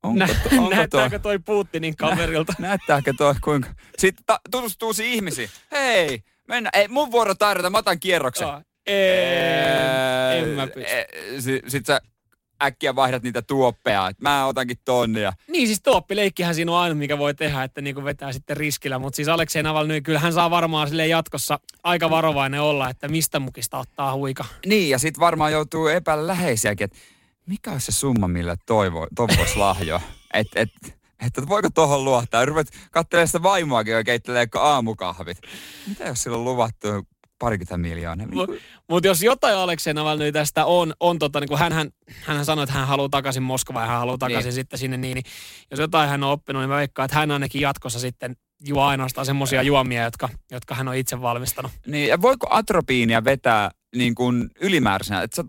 [0.02, 2.52] Onko, Nä, to, onko näyttääkö tuo, toi Putinin kaverilta?
[2.58, 3.74] näyttääkö tuo kuinka...
[3.98, 5.50] Sitten ta, tutustuu ihmisiin.
[5.72, 8.48] Hei, mennä, ei, mun vuoro tarjota, mä otan kierroksen.
[8.48, 8.62] Joo.
[10.36, 11.62] En mä pysty.
[11.68, 12.00] Sitten sä
[12.62, 16.98] äkkiä vaihdat niitä tuoppeja, että mä otankin tonne ja Niin siis tuoppileikkihän siinä on ainut,
[16.98, 18.98] mikä voi tehdä, että niinku vetää sitten riskillä.
[18.98, 23.40] Mutta siis Aleksei Navalny, kyllä hän saa varmaan sille jatkossa aika varovainen olla, että mistä
[23.40, 24.44] mukista ottaa huika.
[24.66, 26.98] Niin, ja sitten varmaan joutuu epäillä läheisiäkin, että
[27.46, 30.00] mikä olisi se summa, millä toivo, toi voisi lahjoa.
[30.34, 30.70] Että et,
[31.26, 32.44] et, voiko tuohon luottaa?
[32.44, 35.38] Ruvet katselemaan sitä vaimoakin, joka keittelee aamukahvit.
[35.88, 36.88] Mitä jos sillä on luvattu
[37.38, 38.26] parikymmentä miljoonaa?
[38.90, 41.90] Mutta jos jotain Aleksei Navalny tästä on, on tota, niin kuin hänhän,
[42.22, 44.54] hänhän sanoi, että hän haluaa takaisin Moskovaan ja hän haluaa takaisin Niin.
[44.54, 45.24] sitten sinne, niin, niin
[45.70, 49.26] jos jotain hän on oppinut, niin mä veikkaan, että hän ainakin jatkossa sitten juo ainoastaan
[49.26, 51.72] semmoisia juomia, jotka, jotka hän on itse valmistanut.
[51.86, 55.22] niin, ja voiko atropiinia vetää niin kuin ylimääräisenä?
[55.22, 55.44] Että sä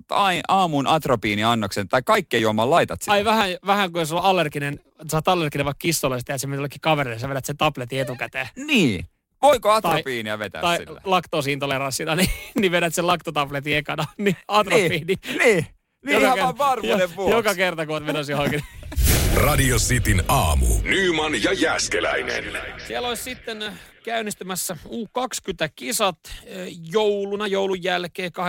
[0.47, 3.11] aamuun atropiiniannoksen tai kaikkeen juomaan laitat sitä.
[3.11, 4.79] Ai vähän, vähän kuin jos on allerginen,
[5.11, 8.47] sä oot allerginen vaikka kissolle, ja sä menet jollekin kaverille, sä vedät sen tabletin etukäteen.
[8.55, 9.05] Niin.
[9.41, 11.01] Voiko atropiinia vetää Tai sillä?
[11.03, 12.29] laktoosiintoleranssina, niin,
[12.59, 15.05] niin vedät sen laktotabletin ekana, niin atropiini.
[15.05, 15.67] Niin, niin.
[16.05, 17.35] Niin ihan vaan varmuuden vuoksi.
[17.35, 18.63] Joka kerta, kun oot menossa johonkin.
[19.35, 20.65] Radio Cityn aamu.
[20.83, 22.43] Nyman ja Jäskeläinen.
[22.87, 28.41] Siellä olisi sitten käynnistymässä U20-kisat eh, jouluna, joulun jälkeen 26.12.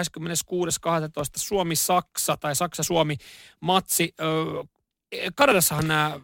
[1.36, 4.14] Suomi-Saksa tai Saksa-Suomi-matsi.
[5.12, 6.20] Eh, Kanadassahan nämä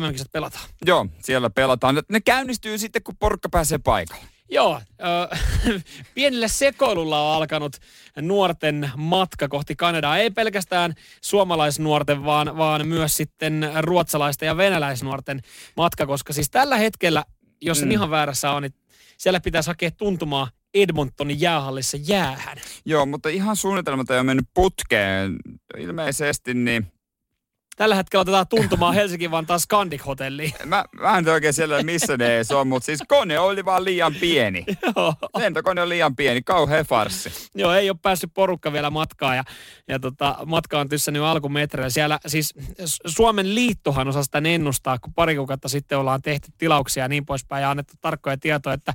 [0.00, 0.64] MM-kisat pelataan.
[0.86, 2.02] Joo, siellä pelataan.
[2.08, 4.24] Ne käynnistyy sitten, kun porukka pääsee paikalle.
[4.52, 5.40] Joo, äh,
[6.14, 7.76] pienellä sekoilulla on alkanut
[8.20, 10.18] nuorten matka kohti Kanadaa.
[10.18, 15.40] Ei pelkästään suomalaisnuorten, vaan, vaan myös sitten ruotsalaisten ja venäläisnuorten
[15.76, 17.24] matka, koska siis tällä hetkellä,
[17.60, 17.90] jos mm.
[17.90, 18.74] ihan väärässä on, niin
[19.18, 22.58] siellä pitäisi hakea tuntumaa Edmontonin jäähallissa jäähän.
[22.84, 25.36] Joo, mutta ihan suunnitelmat ei ole mennyt putkeen.
[25.78, 26.92] Ilmeisesti niin
[27.76, 30.52] Tällä hetkellä otetaan tuntumaan Helsinki vaan taas Scandic Hotelliin.
[30.64, 34.14] Mä, mä en oikein siellä missä ne edes on, mutta siis kone oli vaan liian
[34.14, 34.64] pieni.
[34.96, 35.14] Joo.
[35.36, 37.30] Lentokone on liian pieni, kauhea farssi.
[37.54, 39.44] Joo, ei ole päässyt porukka vielä matkaan ja,
[39.88, 41.90] ja tota, matka on tyssännyt alkumetreillä.
[41.90, 42.54] Siellä siis
[43.06, 47.62] Suomen liittohan osaa sitä ennustaa, kun pari kuukautta sitten ollaan tehty tilauksia ja niin poispäin
[47.62, 48.92] ja annettu tarkkoja tietoja, että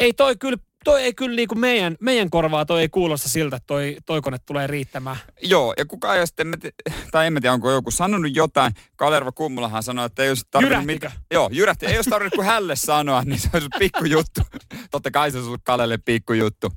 [0.00, 3.66] ei toi kyllä toi ei kyllä niinku meidän, meidän korvaa, toi ei kuulosta siltä, että
[3.66, 5.16] toi, toi kone tulee riittämään.
[5.42, 6.52] Joo, ja kuka ei sitten,
[7.10, 8.72] tai en tiedä, onko joku sanonut jotain.
[8.96, 11.12] Kalerva Kummulahan sanoi, että ei olisi tarvinnut mitään.
[11.30, 11.86] Joo, jyrähti.
[11.86, 14.40] Ei olisi tarvinnut kuin hälle sanoa, niin se olisi pikkujuttu.
[14.90, 16.72] Totta kai se olisi Kalelle pikkujuttu.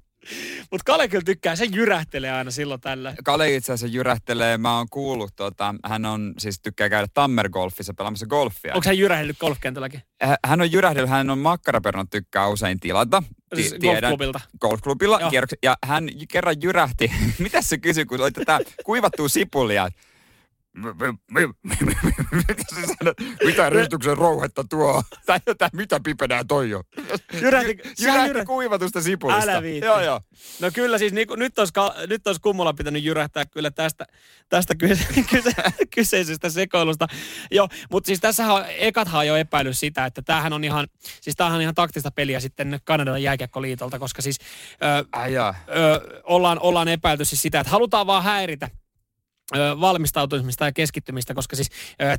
[0.72, 3.14] Mutta Kale kyllä tykkää, se jyrähtelee aina silloin tällä.
[3.24, 8.26] Kale itse asiassa jyrähtelee, mä oon kuullut, tota, hän on siis tykkää käydä Tammergolfissa pelaamassa
[8.26, 8.74] golfia.
[8.74, 10.02] Onko hän jyrähdellyt golfkentälläkin?
[10.46, 13.24] Hän on jyrähdellyt, hän on makkaraperunat tykkää usein tilata.
[13.56, 14.40] Siis golfklubilta.
[14.60, 15.20] Golfklubilla.
[15.64, 19.90] Ja hän kerran jyrähti, mitä se kysyi, kun oli tätä kuivattua sipulia
[23.46, 25.04] mitä ristuksen rouhetta tuo?
[25.26, 26.84] Tai jotain, mitä pipenää toi jo?
[27.42, 28.46] Jyrähti, jyrähti jyrä...
[28.46, 29.52] kuivatusta sipulista.
[29.52, 29.86] Älä viitti.
[29.86, 30.22] Joo, joo.
[30.60, 31.74] No kyllä siis niin, nyt, olisi,
[32.08, 34.06] nyt olisi kummulla pitänyt jyrähtää kyllä tästä,
[34.50, 35.52] tästä kyse, kyse,
[35.96, 37.08] kyseisestä sekoilusta.
[37.52, 40.88] Joo, mutta siis tässä on, ekathan on jo epäillyt sitä, että tämähän on ihan,
[41.22, 44.38] siis tämähän on ihan taktista peliä sitten Kanadan jääkiekkoliitolta, koska siis
[44.84, 48.70] ö, ö, ollaan, ollaan epäilty siis sitä, että halutaan vaan häiritä
[49.80, 51.70] valmistautumista ja keskittymistä, koska siis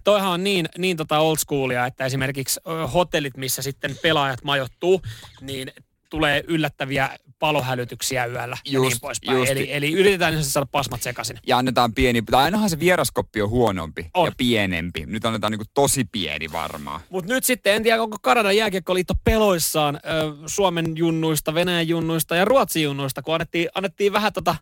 [0.05, 2.61] toihan on niin, niin tota old schoolia, että esimerkiksi
[2.95, 5.03] hotellit, missä sitten pelaajat majoittuu,
[5.40, 5.73] niin
[6.11, 9.49] tulee yllättäviä palohälytyksiä yöllä just, ja niin poispäin.
[9.49, 11.38] Eli, eli yritetään niin saada pasmat sekaisin.
[11.47, 14.27] Ja annetaan pieni, tai ainahan se vieraskoppi on huonompi on.
[14.27, 15.07] ja pienempi.
[15.07, 17.01] Nyt annetaan niin tosi pieni varmaan.
[17.11, 20.01] Mutta nyt sitten, en tiedä onko Kanadan jääkiekkoliitto peloissaan ö,
[20.47, 24.57] Suomen junnuista, Venäjän junnuista ja Ruotsin junnuista, kun annettiin, annettiin vähän tota,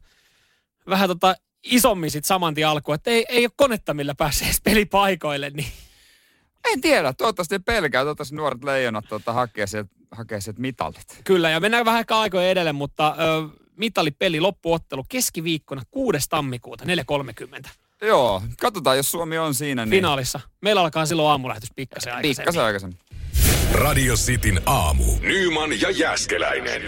[0.89, 1.35] vähän tota
[1.71, 5.73] isommin sit saman tien alkuun, että ei, ei ole konetta, millä pääsee pelipaikoille, niin
[6.73, 11.21] en tiedä, toivottavasti pelkää, toivottavasti nuoret leijonat tuota, hakee sieltä hakee sieltä mitalit.
[11.25, 16.19] Kyllä, ja mennään vähän ehkä aikoja edelle, mutta ö, mitalipeli loppuottelu keskiviikkona 6.
[16.29, 17.71] tammikuuta 4.30.
[18.03, 19.85] Joo, katsotaan, jos Suomi on siinä.
[19.85, 19.91] Niin...
[19.91, 20.41] Finaalissa.
[20.61, 22.37] Meillä alkaa silloin aamulähetys pikkasen aikaisemmin.
[22.37, 22.99] Pikkasen aikaisemmin.
[23.73, 25.05] Radio Cityn aamu.
[25.21, 26.83] Nyman ja Jäskeläinen.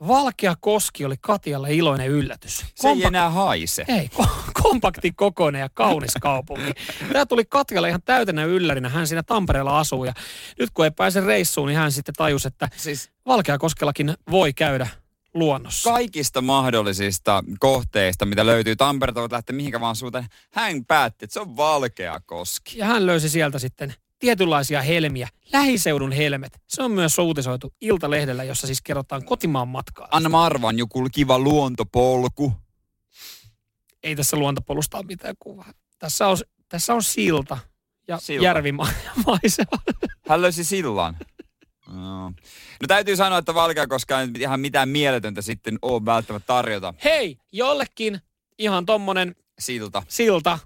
[0.00, 2.64] Valkea koski oli Katialle iloinen yllätys.
[2.74, 3.84] Se ei enää haise.
[3.88, 4.10] Ei,
[4.62, 6.72] kompakti kokoinen ja kaunis kaupunki.
[7.12, 8.88] Tämä tuli Katjalle ihan täytenä yllärinä.
[8.88, 10.12] Hän siinä Tampereella asuu ja
[10.58, 14.88] nyt kun ei pääse reissuun, niin hän sitten tajusi, että siis Valkeakoskellakin voi käydä
[15.34, 15.90] luonnossa.
[15.90, 20.28] Kaikista mahdollisista kohteista, mitä löytyy Tampereelta, voit lähteä mihinkä vaan suuntaan.
[20.52, 22.78] Hän päätti, että se on Valkeakoski.
[22.78, 25.28] Ja hän löysi sieltä sitten tietynlaisia helmiä.
[25.52, 26.60] Lähiseudun helmet.
[26.66, 30.08] Se on myös uutisoitu Iltalehdellä, jossa siis kerrotaan kotimaan matkaa.
[30.10, 32.52] Anna mä arvan, joku kiva luontopolku.
[34.02, 35.72] Ei tässä luontopolusta ole mitään kuvaa.
[35.98, 36.36] Tässä on,
[36.68, 37.58] tässä on silta
[38.08, 38.44] ja silta.
[38.44, 39.78] järvimaisema.
[40.28, 41.16] Hän löysi sillan.
[41.86, 42.28] No.
[42.80, 46.94] no täytyy sanoa, että Valkeakoska ei ihan mitään mieletöntä sitten ole välttämättä tarjota.
[47.04, 48.20] Hei, jollekin
[48.58, 50.58] ihan tommonen silta, silta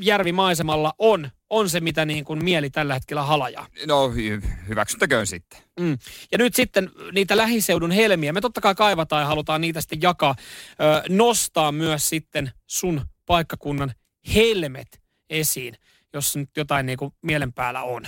[0.00, 3.66] järvimaisemalla on on se, mitä niin kuin mieli tällä hetkellä halajaa.
[3.86, 5.60] No hy- hyväksyttäköön sitten.
[5.80, 5.98] Mm.
[6.32, 10.34] Ja nyt sitten niitä lähiseudun helmiä, me totta kai kaivataan ja halutaan niitä sitten jakaa,
[10.70, 13.92] ö, nostaa myös sitten sun paikkakunnan
[14.34, 15.74] helmet esiin,
[16.12, 18.02] jos nyt jotain niin kuin mielen päällä on.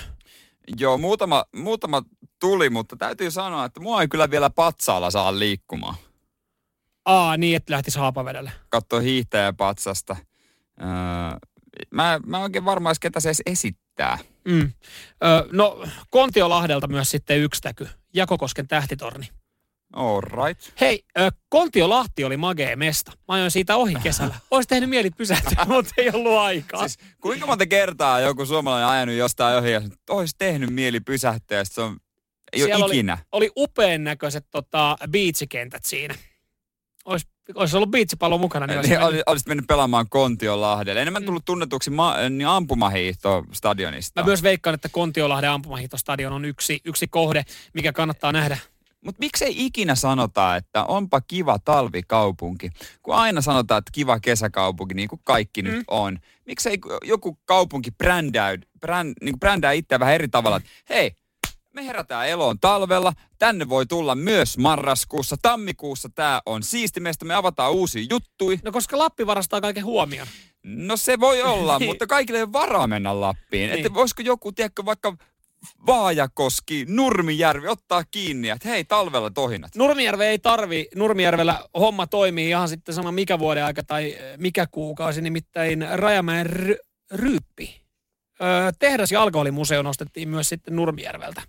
[0.79, 2.03] Joo, muutama, muutama
[2.41, 5.95] tuli, mutta täytyy sanoa, että mua ei kyllä vielä patsaalla saa liikkumaan.
[7.05, 8.53] Aa, niin, että lähtisi haapavedelle.
[8.69, 10.17] Katso hiihtäjä patsasta.
[10.81, 10.87] Öö,
[11.91, 14.19] mä, mä oikein varmaan ketä se edes esittää.
[14.45, 14.73] Mm.
[15.25, 17.89] Ö, no, Kontiolahdelta myös sitten yksi täky.
[18.15, 19.29] Jakokosken tähtitorni.
[19.93, 20.73] All right.
[20.81, 23.13] Hei, ö, Kontiolahti oli magee mesta.
[23.29, 24.35] Mä ajoin siitä ohi kesällä.
[24.51, 26.89] Olisi tehnyt mieli pysähtyä, mutta ei ollut aikaa.
[26.89, 31.81] Siis, kuinka monta kertaa joku suomalainen ajanut jostain ohi ja olisi tehnyt mieli pysähtyä se
[31.81, 31.97] on
[32.53, 33.19] Ei ole ikinä.
[33.33, 36.15] Oli, oli upean näköiset tota, biitsikentät siinä.
[37.05, 38.67] Ois, ois ollut biitsipallo mukana.
[38.67, 39.15] Niin, olisi Niin, mennyt.
[39.15, 41.03] oli- olisit mennyt pelaamaan Kontiolahdelle.
[41.03, 44.21] Enemmän tullut tunnetuksi ma- niin ampumahiihto stadionista.
[44.21, 48.59] Mä myös veikkaan, että Kontiolahden ampumahiihtostadion on yksi, yksi kohde, mikä kannattaa nähdä.
[49.05, 52.71] Mutta miksei ikinä sanota, että onpa kiva talvikaupunki,
[53.03, 55.69] kun aina sanotaan, että kiva kesäkaupunki, niin kuin kaikki mm.
[55.69, 56.19] nyt on.
[56.47, 61.13] Miksei joku kaupunki brändää, bränd, niin brändää itseä vähän eri tavalla, että hei,
[61.75, 67.35] me herätään eloon talvella, tänne voi tulla myös marraskuussa, tammikuussa tämä on siisti meistä, me
[67.35, 68.59] avataan uusia juttui.
[68.65, 70.29] No koska Lappi varastaa kaiken huomioon.
[70.63, 73.71] No se voi olla, mutta kaikille ei varaa mennä Lappiin.
[73.71, 73.79] Niin.
[73.79, 75.17] Että voisiko joku, tiedätkö, vaikka
[75.87, 79.75] Vaajakoski, Nurmijärvi ottaa kiinni, että hei, talvella tohinat.
[79.77, 84.67] Nurmijärve ei tarvi, Nurmijärvellä homma toimii ihan sitten sama mikä vuoden aika tai äh, mikä
[84.71, 86.79] kuukausi, nimittäin Rajamäen ry-
[87.11, 87.85] ryyppi.
[88.43, 91.43] Öö, tehdas- ja alkoholimuseo nostettiin myös sitten Nurmijärveltä,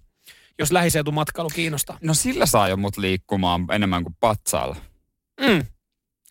[0.60, 1.98] jos lähiseutumatkailu kiinnostaa.
[2.02, 4.76] No sillä saa jo mut liikkumaan enemmän kuin patsaalla.
[5.42, 5.66] Mm.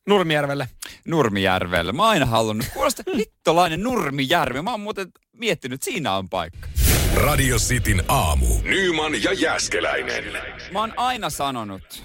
[0.06, 0.68] Nurmijärvelle.
[1.06, 1.92] Nurmijärvelle.
[1.92, 2.66] Mä oon aina halunnut.
[2.74, 4.62] Kuulostaa hittolainen Nurmijärvi.
[4.62, 6.68] Mä oon muuten miettinyt, että siinä on paikka.
[7.14, 8.46] Radio Cityn aamu.
[8.62, 10.24] Nyman ja Jäskeläinen.
[10.72, 12.04] Mä oon aina sanonut,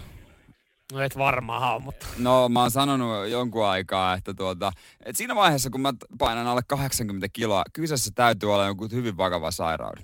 [0.94, 2.06] No et varmaan haa, mutta...
[2.18, 4.72] no mä oon sanonut jonkun aikaa, että tuota,
[5.06, 9.52] että siinä vaiheessa kun mä painan alle 80 kiloa, kyseessä täytyy olla joku hyvin vakava
[9.52, 10.00] sairaus.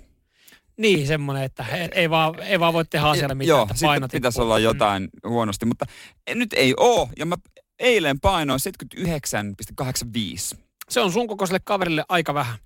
[0.76, 4.40] Niin, semmoinen, että ei vaan, ei vaan voi tehdä asialle mitään, Joo, että paino pitäisi
[4.40, 5.86] olla jotain huonosti, mutta
[6.34, 7.08] nyt ei oo.
[7.18, 7.36] Ja mä
[7.78, 8.60] eilen painoin
[10.54, 10.58] 79,85.
[10.88, 12.58] Se on sun kokoiselle kaverille aika vähän.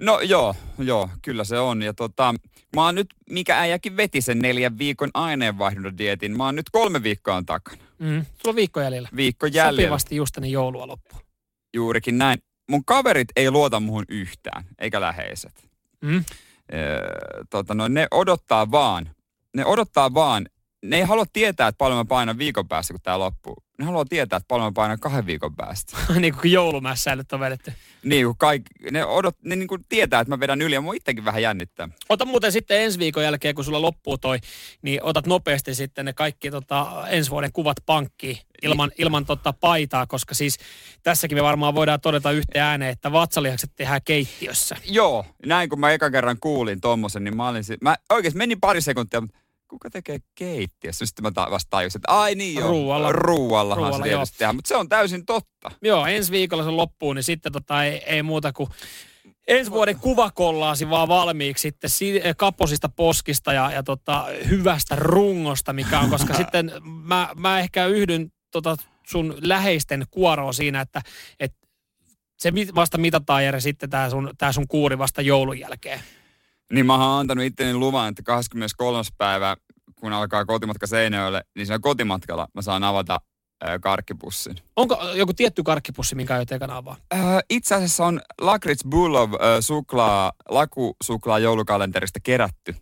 [0.00, 1.82] No joo, joo, kyllä se on.
[1.82, 2.34] Ja tota,
[2.76, 7.34] mä oon nyt, mikä äijäkin veti sen neljän viikon aineenvaihdunta-dietin, mä oon nyt kolme viikkoa
[7.34, 7.82] on takana.
[7.98, 8.24] Mm.
[8.24, 9.08] Sulla on viikko jäljellä.
[9.16, 9.82] Viikko jäljellä.
[9.82, 11.22] Sopivasti just ennen joulua loppuun.
[11.74, 12.38] Juurikin näin.
[12.70, 15.70] Mun kaverit ei luota muhun yhtään, eikä läheiset.
[16.00, 16.24] Mm.
[16.72, 19.10] Öö, tota, no, ne odottaa vaan,
[19.56, 20.46] ne odottaa vaan,
[20.84, 23.63] ne ei halua tietää, että paljon mä painan viikon päästä, kun tää loppuu.
[23.78, 25.96] Ne haluaa tietää, että paljon mä painan kahden viikon päästä.
[26.20, 27.72] niin kuin joulumässäilyt on vedetty.
[28.02, 30.94] niin, kun kaikki, ne, odot, ne niin kuin tietää, että mä vedän yli ja mua
[30.94, 31.88] itsekin vähän jännittää.
[32.08, 34.38] Ota muuten sitten ensi viikon jälkeen, kun sulla loppuu toi,
[34.82, 40.06] niin otat nopeasti sitten ne kaikki tota, ensi vuoden kuvat pankkiin ilman, ilman tota paitaa,
[40.06, 40.58] koska siis
[41.02, 44.76] tässäkin me varmaan voidaan todeta yhteen ääneen, että vatsalihakset tehdään keittiössä.
[44.84, 48.80] Joo, näin kun mä eka kerran kuulin tommosen, niin mä olin mä oikeesti meni pari
[48.80, 49.38] sekuntia, mutta
[49.74, 51.06] kuka tekee keittiössä?
[51.06, 53.12] Sitten mä ta- vasta tajusin, että ai niin joo, Ruualla.
[53.12, 55.70] ruuallahan Ruualla, se tietysti tehdään, mutta se on täysin totta.
[55.82, 58.70] Joo, ensi viikolla se loppuu, niin sitten tota, ei, ei muuta kuin
[59.48, 66.00] ensi vuoden kuvakollaasi vaan valmiiksi sitten si- kaposista poskista ja, ja tota, hyvästä rungosta, mikä
[66.00, 71.02] on, koska sitten mä, mä ehkä yhdyn tota sun läheisten kuoroon siinä, että,
[71.40, 71.58] että
[72.38, 76.00] se vasta mitataan Jere sitten tämä sun, tää sun kuuri vasta joulun jälkeen.
[76.72, 79.02] Niin mä oon antanut itteni luvan, että 23.
[79.18, 79.56] päivä,
[80.00, 83.20] kun alkaa kotimatka Seinäjoelle, niin siinä kotimatkalla mä saan avata
[83.80, 84.56] karkkipussin.
[84.76, 86.96] Onko joku tietty karkkipussi, minkä aiot ekana avaa?
[87.14, 87.16] Ö,
[87.50, 92.76] itse asiassa on Lakrits Bulov ö, suklaa, lakusuklaa joulukalenterista kerätty.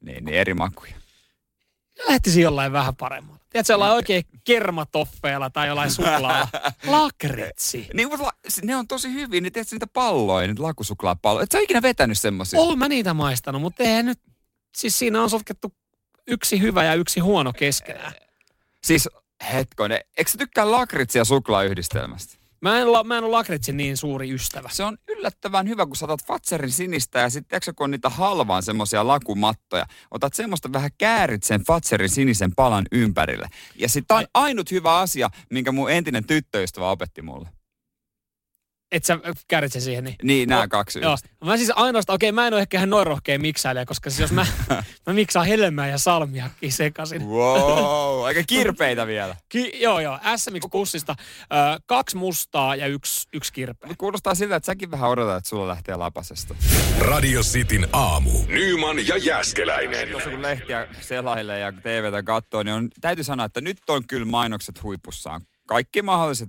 [0.00, 0.94] Niin, niin eri makuja.
[2.08, 3.39] Lähtisi jollain vähän paremmalla.
[3.50, 6.48] Tiedätkö, jollain oikein kermatoffeella tai jollain suklaalla.
[6.86, 7.88] Lakritsi.
[7.94, 8.32] Niin, la-
[8.62, 11.44] ne on tosi hyviä, niin tiedätkö niitä palloja, niitä lakusuklaapalloja.
[11.44, 12.60] Et sä ikinä vetänyt semmosia?
[12.60, 14.18] Oon mä niitä maistanut, mutta eihän nyt,
[14.76, 15.72] siis siinä on sotkettu
[16.26, 18.12] yksi hyvä ja yksi huono keskenään.
[18.84, 19.08] Siis
[19.52, 22.39] hetkonen, eikö sä tykkää lakritsia suklaayhdistelmästä?
[22.62, 24.68] Mä en, la, mä en ole lakritsin niin suuri ystävä.
[24.72, 29.06] Se on yllättävän hyvä, kun saatat Fatserin sinistä ja sitten kun on niitä halvaan semmoisia
[29.06, 29.86] lakumattoja.
[30.10, 33.48] Otat semmoista vähän käärit sen Fatserin sinisen palan ympärille.
[33.76, 37.48] Ja sitten on ainut hyvä asia, minkä mun entinen tyttöystävä opetti mulle.
[38.92, 39.18] Et sä
[39.68, 40.16] sen siihen, niin...
[40.22, 41.12] Niin, nämä No, kaksi Joo.
[41.12, 41.28] yhdistä.
[41.44, 44.32] Mä siis ainoastaan, okei, mä en ole ehkä ihan noin rohkea miksailija, koska siis jos
[44.32, 44.46] mä,
[45.06, 47.26] mä miksaan helmää ja salmiakki sekaisin.
[47.26, 49.36] Wow, aika kirpeitä vielä.
[49.48, 53.88] Ki, joo, joo, SMX-pussista ö, kaksi mustaa ja yksi, yksi kirpeä.
[53.88, 56.54] Mut kuulostaa siltä, että säkin vähän odotat, että sulla lähtee lapasesta.
[56.98, 58.30] Radio Cityn aamu.
[58.48, 60.08] Nyman ja Jäskeläinen.
[60.08, 64.26] Tuossa kun lehtiä selailee ja TVtä katsoo, niin on, täytyy sanoa, että nyt on kyllä
[64.26, 65.40] mainokset huipussaan.
[65.66, 66.48] Kaikki mahdolliset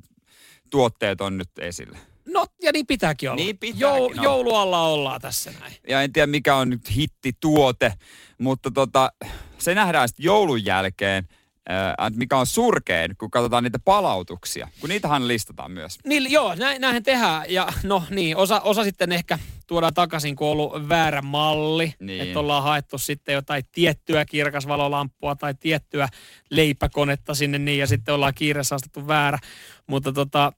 [0.70, 1.98] tuotteet on nyt esillä.
[2.32, 3.44] No, ja niin pitääkin olla.
[3.44, 4.24] Niin pitääkin olla.
[4.24, 5.74] Joulualla ollaan tässä näin.
[5.88, 7.94] Ja en tiedä mikä on nyt hittituote,
[8.38, 9.12] mutta tota,
[9.58, 11.28] se nähdään sitten joulun jälkeen,
[11.70, 14.68] ää, että mikä on surkeen, kun katsotaan niitä palautuksia.
[14.80, 15.98] Kun niitähän listataan myös.
[16.06, 17.46] Niin, joo, näin, näinhän tehdään.
[17.50, 21.94] Ja no niin, osa, osa sitten ehkä tuodaan takaisin, kun on ollut väärä malli.
[22.00, 22.22] Niin.
[22.22, 26.08] Että ollaan haettu sitten jotain tiettyä kirkasvalolampua tai tiettyä
[26.50, 29.40] leipäkonetta sinne niin, ja sitten ollaan kiireessä astettu väärä.
[29.88, 30.54] Mutta tota,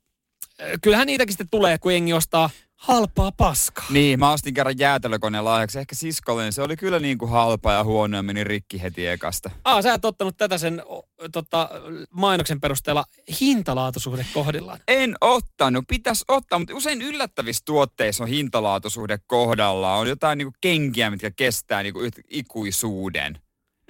[0.81, 2.49] kyllähän niitäkin sitten tulee, kun jengi ostaa
[2.83, 3.85] halpaa paskaa.
[3.89, 5.79] Niin, mä ostin kerran jäätelökoneen lahjaksi.
[5.79, 9.07] Ehkä siskolle, niin se oli kyllä niin kuin halpa ja huono ja meni rikki heti
[9.07, 9.49] ekasta.
[9.65, 10.83] Aa, sä et ottanut tätä sen
[11.31, 11.69] tota,
[12.09, 13.05] mainoksen perusteella
[13.41, 14.79] hintalaatusuhde kohdillaan.
[14.87, 19.95] En ottanut, pitäisi ottaa, mutta usein yllättävissä tuotteissa on hintalaatusuhde kohdalla.
[19.95, 23.39] On jotain niin kuin kenkiä, mitkä kestää niin kuin ikuisuuden.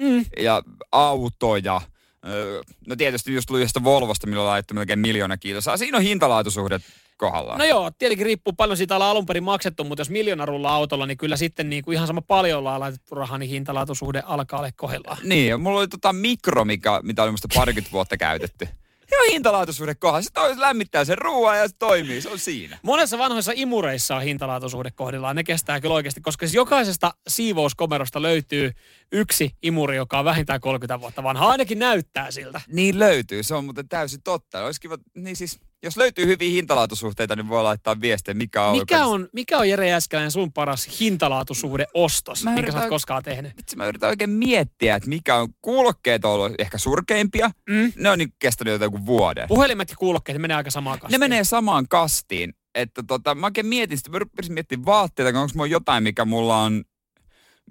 [0.02, 0.26] Mm.
[0.38, 1.82] Ja autoja.
[2.27, 5.77] Öö, No tietysti just tuli jostain Volvosta, millä on laitettu melkein miljoona kiitosa.
[5.77, 6.79] Siinä on hintalaatusuhde
[7.17, 7.59] kohdallaan.
[7.59, 11.17] No joo, tietenkin riippuu paljon siitä ollaan alun perin maksettu, mutta jos miljoonarulla autolla, niin
[11.17, 15.17] kyllä sitten niin kuin ihan sama paljon ollaan laitettu rahaa, niin hintalaatusuhde alkaa olla kohdillaan.
[15.23, 18.67] Niin, ja mulla oli tota mikro, mikä, mitä oli musta parikymmentä vuotta käytetty.
[19.13, 20.21] Ihan hintalaatuisuuden kohdalla.
[20.21, 22.80] Se toi, lämmittää sen ruoan ja se toimii, se on siinä.
[22.84, 25.36] Monessa vanhoissa imureissa on hintalaatusuhde kohdillaan.
[25.36, 28.71] Ne kestää kyllä oikeasti, koska siis jokaisesta siivouskomerosta löytyy
[29.12, 31.47] yksi imuri, joka on vähintään 30 vuotta vanha.
[31.47, 32.62] Ainakin näyttää siltä.
[32.67, 34.65] Niin löytyy, se on muuten täysin totta.
[34.65, 39.06] Olisi kiva, niin siis, jos löytyy hyviä hintalaatusuhteita, niin voi laittaa viestiä, mikä on Mikä
[39.06, 43.58] on, mikä on Jere Jäskeläinen sun paras hintalaatusuhde ostos, Mä minkä sä oot koskaan tehnyt?
[43.58, 47.52] Vitsi, mä yritän oikein miettiä, että mikä on kuulokkeet on ollut ehkä surkeimpia.
[47.69, 47.93] Mm.
[47.96, 49.48] Ne on niin kestänyt jotain vuoden.
[49.48, 51.19] Puhelimet ja kuulokkeet, ne menee aika samaan kastiin.
[51.19, 52.54] Ne menee samaan kastiin.
[52.76, 56.62] Että tota, mä oikein mietin sitä, mä rupesin miettimään vaatteita, onko mulla jotain, mikä mulla
[56.62, 56.84] on,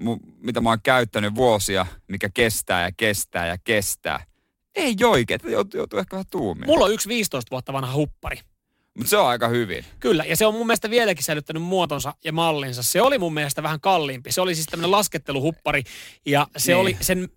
[0.00, 4.24] mu, mitä mä oon käyttänyt vuosia, mikä kestää ja kestää ja kestää.
[4.74, 6.66] Ei oikein, että joutuu, joutuu ehkä vähän tuumiin.
[6.66, 8.36] Mulla on yksi 15 vuotta vanha huppari.
[8.96, 9.84] Mutta se on aika hyvin.
[10.00, 12.82] Kyllä, ja se on mun mielestä vieläkin säilyttänyt muotonsa ja mallinsa.
[12.82, 14.32] Se oli mun mielestä vähän kalliimpi.
[14.32, 15.82] Se oli siis tämmöinen lasketteluhuppari,
[16.26, 16.80] ja se Niin.
[16.80, 17.28] oli, sen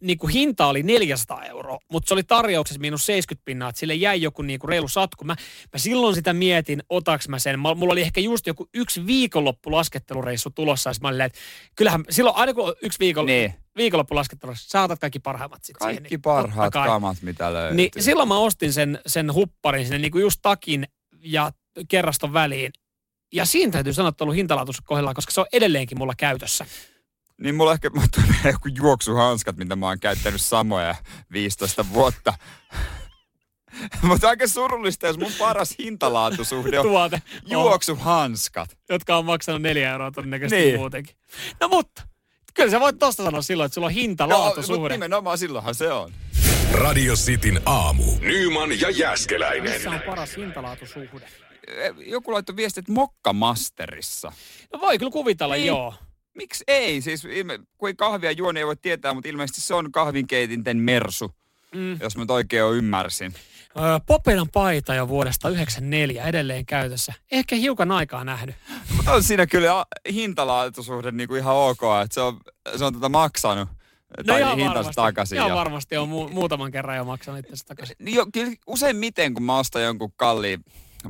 [0.00, 3.94] niin kuin hinta oli 400 euroa, mutta se oli tarjouksessa miinus 70 pinnaa, että sille
[3.94, 5.24] jäi joku niin kuin reilu satku.
[5.24, 5.36] Mä,
[5.72, 7.58] mä silloin sitä mietin, otaks mä sen.
[7.58, 11.38] Mulla oli ehkä just joku yksi viikonloppu laskettelureissu tulossa, ja mä olin, että
[11.76, 13.54] kyllähän silloin aina kun yksi viikon, Niin.
[13.76, 15.94] viikonloppu laskettelureissu, sä otat kaikki parhaimmat sit siihen.
[15.96, 16.88] Kaikki niin parhaat kai.
[16.88, 17.76] kamat, mitä löytyy.
[17.76, 20.86] Niin silloin mä ostin sen, sen hupparin sinne niin kuin just takin
[21.22, 21.52] ja
[21.88, 22.72] kerraston väliin.
[23.32, 26.66] Ja siinä täytyy sanoa, että on ollut kohdallaan, koska se on edelleenkin mulla käytössä.
[27.40, 30.94] Niin mulla ehkä mulla tulee joku juoksuhanskat, mitä mä oon käyttänyt samoja
[31.32, 32.34] 15 vuotta.
[34.02, 38.78] Mutta aika surullista, jos mun paras hintalaatusuhde on Tuote, juoksuhanskat.
[38.88, 40.78] jotka on maksanut neljä euroa todennäköisesti Niin.
[40.80, 41.16] muutenkin.
[41.60, 42.02] No mutta,
[42.54, 44.88] kyllä sä voit tosta sanoa silloin, että sulla on No, mutta hinta-laatusuhde.
[44.92, 46.12] nimenomaan silloinhan se on.
[46.72, 48.04] Radio Cityn aamu.
[48.20, 49.72] Nyman ja Jäskeläinen.
[49.72, 51.28] Missä on paras hintalaatusuhde?
[52.06, 54.32] Joku laittoi viestit Mokkamasterissa.
[54.72, 55.66] No voi kyllä kuvitella, Niin.
[55.66, 55.94] joo.
[56.40, 57.00] Miksi ei?
[57.00, 60.76] Siis ilme, kun ei kahvia juo, niin ei voi tietää, mutta ilmeisesti se on kahvinkeitinten
[60.76, 61.34] mersu,
[61.74, 61.98] Mm.
[62.00, 63.34] jos mä oikein ymmärsin.
[64.06, 67.12] Popedan paita jo vuodesta 94 edelleen käytössä.
[67.32, 68.56] Ehkä hiukan aikaa nähnyt.
[68.96, 72.40] Mutta on siinä kyllä hintalaatuisuhde niin kuin ihan ok, että se on,
[72.76, 73.68] se on tätä maksanut.
[74.26, 75.36] tai ihan No varmasti, takaisin.
[75.36, 77.96] Ihan ja- varmasti on mu- muutaman kerran jo maksanut itse takaisin.
[77.98, 80.64] Niin jo, kyllä useimmiten, kun mä ostan jonkun kalliin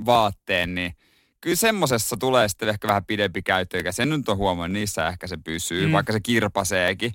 [0.07, 0.95] vaatteen, niin
[1.40, 3.92] kyllä semmosessa tulee sitten ehkä vähän pidempi käyttöikä.
[3.92, 5.92] Sen nyt on huomannut, niissä ehkä se pysyy, Mm.
[5.92, 7.12] vaikka se kirpaseekin.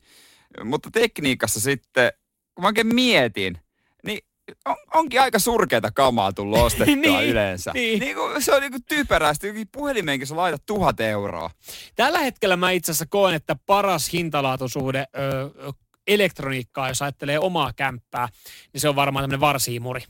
[0.64, 2.12] Mutta tekniikassa sitten,
[2.56, 3.58] kun mä oikein mietin,
[4.06, 4.20] niin
[4.66, 7.72] on, onkin aika surkeita kamaa tullut ostettua Niin, yleensä.
[7.74, 8.00] niin.
[8.00, 9.54] Niin kuin, se on niin kuin typerästi.
[9.72, 11.50] Puhelimeenkin sä laitat tuhat euroa.
[11.96, 15.20] Tällä hetkellä mä itse asiassa koen, että paras hintalaatusuhde ö,
[15.68, 15.74] ö,
[16.08, 18.28] elektroniikkaa, jos ajattelee omaa kämppää,
[18.74, 20.02] niin se on varmaan tämmöinen varsiimuri.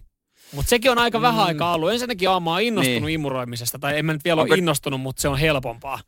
[0.51, 1.47] Mutta sekin on aika vähän Mm.
[1.47, 1.91] aikaa ollut.
[1.91, 3.13] Ensinnäkin Aama on innostunut Niin.
[3.13, 5.99] imuroimisesta, tai en mä nyt vielä Onko- ole innostunut, mutta se on helpompaa.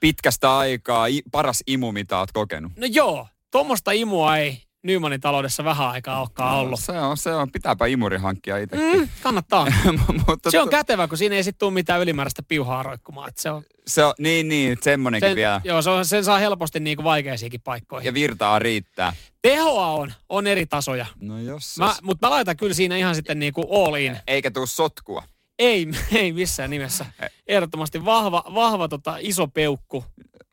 [0.00, 2.72] Pitkästä aikaa i, paras imu, mitä oot kokenut.
[2.76, 6.80] No joo, tuommoista imua ei Nymanin taloudessa vähän aikaa olekaan No, ollut.
[6.80, 7.50] Se on, se on.
[7.52, 9.00] Pitääpä imuri hankkia itsekin.
[9.00, 9.66] Mm, kannattaa.
[10.28, 13.32] Mutta Se on kätevä, kun siinä ei sitten tule mitään ylimääräistä piuhaa roikkumaan.
[13.36, 15.60] Se on, Se on, niin, niin, semmonenkin sen, vielä.
[15.64, 18.06] joo, se on, sen saa helposti niinku vaikeisiinkin paikkoihin.
[18.06, 19.12] Ja virtaa riittää.
[19.42, 21.06] Tehoa on, on eri tasoja.
[21.20, 21.78] No jos.
[21.78, 24.16] Mä, mutta mä laitan kyllä siinä ihan sitten niinku all in.
[24.26, 25.22] Eikä tuu sotkua.
[25.58, 27.06] Ei, ei missään nimessä.
[27.46, 30.04] Ehdottomasti vahva, vahva tota, iso peukku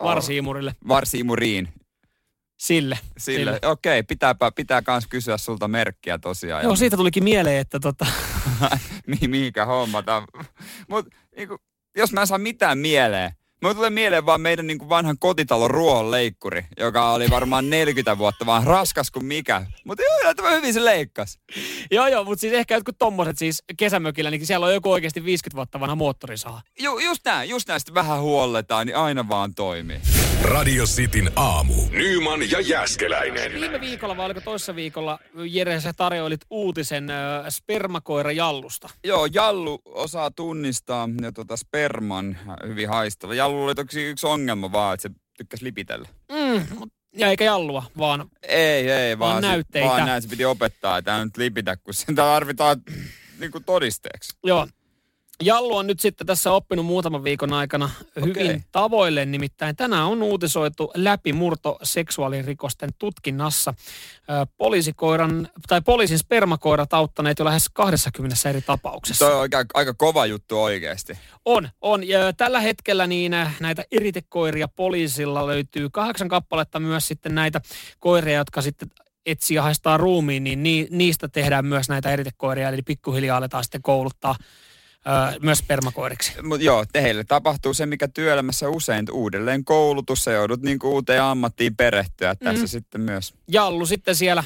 [0.04, 0.76] varsiimurille.
[0.88, 1.70] Varsiimuriin.
[2.58, 3.00] Sille.
[3.18, 3.60] Sille.
[3.66, 6.64] Okei, okay, pitääpä, pitää kans kysyä sulta merkkiä tosiaan.
[6.64, 8.06] Joo, siitä tulikin mieleen, että tota,
[9.08, 10.24] Mi- mihinkä hommata.
[10.90, 11.58] Mut niinku,
[11.98, 16.66] jos mä en saa mitään mieleen, Mulle tulee mieleen vaan meidän niin vanhan kotitalon ruohonleikkuri,
[16.78, 19.66] joka oli varmaan 40 vuotta vaan raskas kuin mikä.
[19.86, 21.40] Mutta joo, yllättävän hyvin se leikkas.
[21.92, 25.56] joo joo, mutta siis ehkä jotkut tommoset siis kesämökillä, niin siellä on joku oikeasti 50
[25.56, 26.62] vuotta vanha moottorisaha.
[26.80, 27.80] Ju, just näin, just näin.
[27.80, 30.02] Sitten vähän huolletaan, niin aina vaan toimii.
[30.46, 31.74] Radio Cityn aamu.
[31.92, 33.54] Nyman ja Jäskeläinen.
[33.54, 38.90] Viime viikolla vai oliko toissa viikolla, Jere, sä tarjoilit uutisen ö, spermakoira Jallusta.
[39.04, 43.34] Joo, Jallu osaa tunnistaa ja tuota sperman hyvin haistava.
[43.34, 46.08] Jallu oli toki yksi ongelma vaan, että se tykkäsi lipitellä.
[46.32, 46.66] Mm,
[47.18, 49.88] ja eikä Jallua, vaan Ei, ei, Vaan vaan, se, näytteitä.
[49.90, 52.82] vaan näin se piti opettaa, että nyt lipitä, kun sitä tarvitaan
[53.40, 54.38] niin kuin todisteeksi.
[54.44, 54.68] joo.
[55.44, 58.62] Jallu on nyt sitten tässä oppinut muutaman viikon aikana hyvin Okei.
[58.72, 63.74] tavoille, nimittäin tänään on uutisoitu läpimurto seksuaalirikosten tutkinnassa.
[64.58, 69.26] Poliisikoiran, tai poliisin spermakoirat auttaneet jo lähes 20 eri tapauksessa.
[69.28, 71.18] Se on aika, aika kova juttu oikeasti.
[71.46, 72.08] On, on.
[72.08, 77.62] Ja tällä hetkellä niin äh, näitä iritekoiria poliisilla löytyy kahdeksan kappaletta myös sitten näitä
[78.00, 78.92] koiria, jotka sitten
[79.26, 83.82] etsii ja haistaa ruumiin, niin ni, niistä tehdään myös näitä eritekoiria, eli pikkuhiljaa aletaan sitten
[83.82, 84.36] kouluttaa
[85.42, 86.34] myös spermakoiriksi.
[86.42, 90.24] Mutta joo, teille tapahtuu se, mikä työelämässä usein uudelleen koulutus.
[90.24, 92.68] Sä joudut niinku uuteen ammattiin perehtyä tässä Mm.
[92.68, 93.34] sitten myös.
[93.48, 94.44] Jallu sitten siellä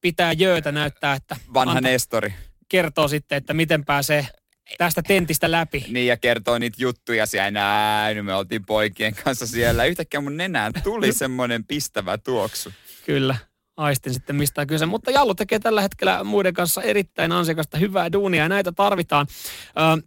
[0.00, 2.34] pitää jöötä näyttää, että Vanha anta- Nestori.
[2.68, 4.26] kertoo sitten, että miten pääsee
[4.78, 5.84] tästä tentistä läpi.
[5.88, 7.50] Niin ja kertoo niitä juttuja siellä.
[7.50, 9.84] Näin, me oltiin poikien kanssa siellä.
[9.84, 12.72] Yhtäkkiä mun nenään tuli semmoinen pistävä tuoksu.
[13.06, 13.36] Kyllä,
[13.76, 14.86] aistin sitten mistä kyse.
[14.86, 19.26] Mutta Jallu tekee tällä hetkellä muiden kanssa erittäin ansiokasta hyvää duunia ja näitä tarvitaan.
[19.78, 20.02] Ö,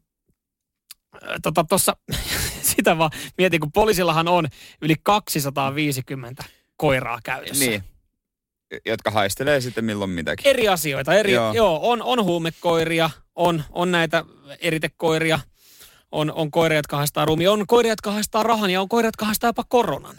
[1.43, 1.95] tota tuossa,
[2.75, 4.47] sitä vaan mietin, kun poliisillahan on
[4.81, 6.43] yli 250
[6.77, 7.65] koiraa käytössä.
[7.65, 7.83] Niin.
[8.85, 10.47] Jotka haistelee sitten milloin mitäkin.
[10.47, 11.45] Eri asioita, eri, joo.
[11.45, 11.53] Joo.
[11.53, 14.25] joo on, on huumekoiria, on, on näitä
[14.59, 15.39] eritekoiria,
[16.11, 19.25] on, on koiria, jotka haistaa ruumia, on koiria, jotka haistaa rahan ja on koiria, jotka
[19.25, 20.15] haistaa jopa koronan.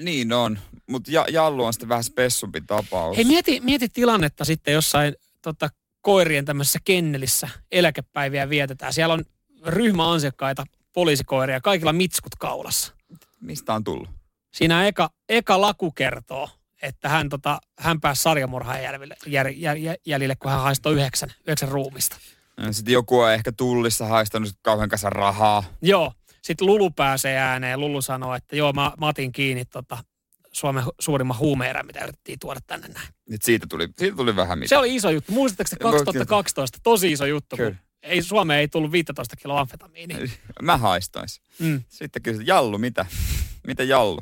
[0.00, 0.58] Niin on.
[0.90, 3.16] Mutta ja, Jallu on sitten vähän spessumpi tapaus.
[3.16, 5.68] Hei, mieti, mieti tilannetta sitten jossain tota,
[6.00, 8.92] koirien tämmöisessä kennelissä eläkepäiviä vietetään.
[8.92, 9.24] Siellä on
[9.66, 12.92] ryhmä ansiokkaita poliisikoiria, kaikilla mitskut kaulassa.
[13.40, 14.08] Mistä on tullut?
[14.50, 16.48] Siinä eka, eka laku kertoo,
[16.82, 21.32] että hän, tota, hän pääsi sarjamurhaan jäljille, jäl, jäl, jäl, jäljille, kun hän haistoi yhdeksän,
[21.40, 22.16] yhdeksän ruumista.
[22.70, 25.64] Sitten joku on ehkä tullissa haistanut kauhean kanssa rahaa.
[25.82, 27.80] Joo, sitten Lulu pääsee ääneen.
[27.80, 30.04] Lulu sanoo, että joo, mä, mä otin kiinni tota,
[30.52, 33.08] Suomen suurimman huumeerän, mitä yritettiin tuoda tänne näin.
[33.28, 34.68] Nyt siitä tuli, siitä tuli vähän mitään.
[34.68, 35.32] Se oli iso juttu.
[35.32, 36.78] Muistatteko te 2012?
[36.82, 37.78] Tosi iso juttu, kun Kyllä.
[38.02, 40.18] ei, Suomeen ei tullut 15 kiloa amfetamiinia.
[40.62, 41.40] Mä haistais.
[41.58, 41.82] Mm.
[41.88, 43.06] Sitten kysyt, Jallu, mitä?
[43.66, 44.20] Mitä Jallu?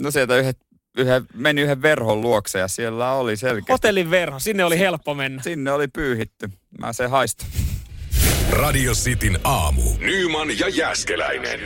[0.00, 0.58] No sieltä yhdet,
[0.96, 3.72] yhden, meni yhden verhon luokse ja siellä oli selkeästi.
[3.72, 5.42] Hotellin verho, sinne oli helppo mennä.
[5.42, 6.50] Sinne oli pyyhitty.
[6.78, 7.48] Mä se haistan.
[8.52, 9.82] Radio Cityn aamu.
[9.98, 11.60] Nyman ja Jäskeläinen.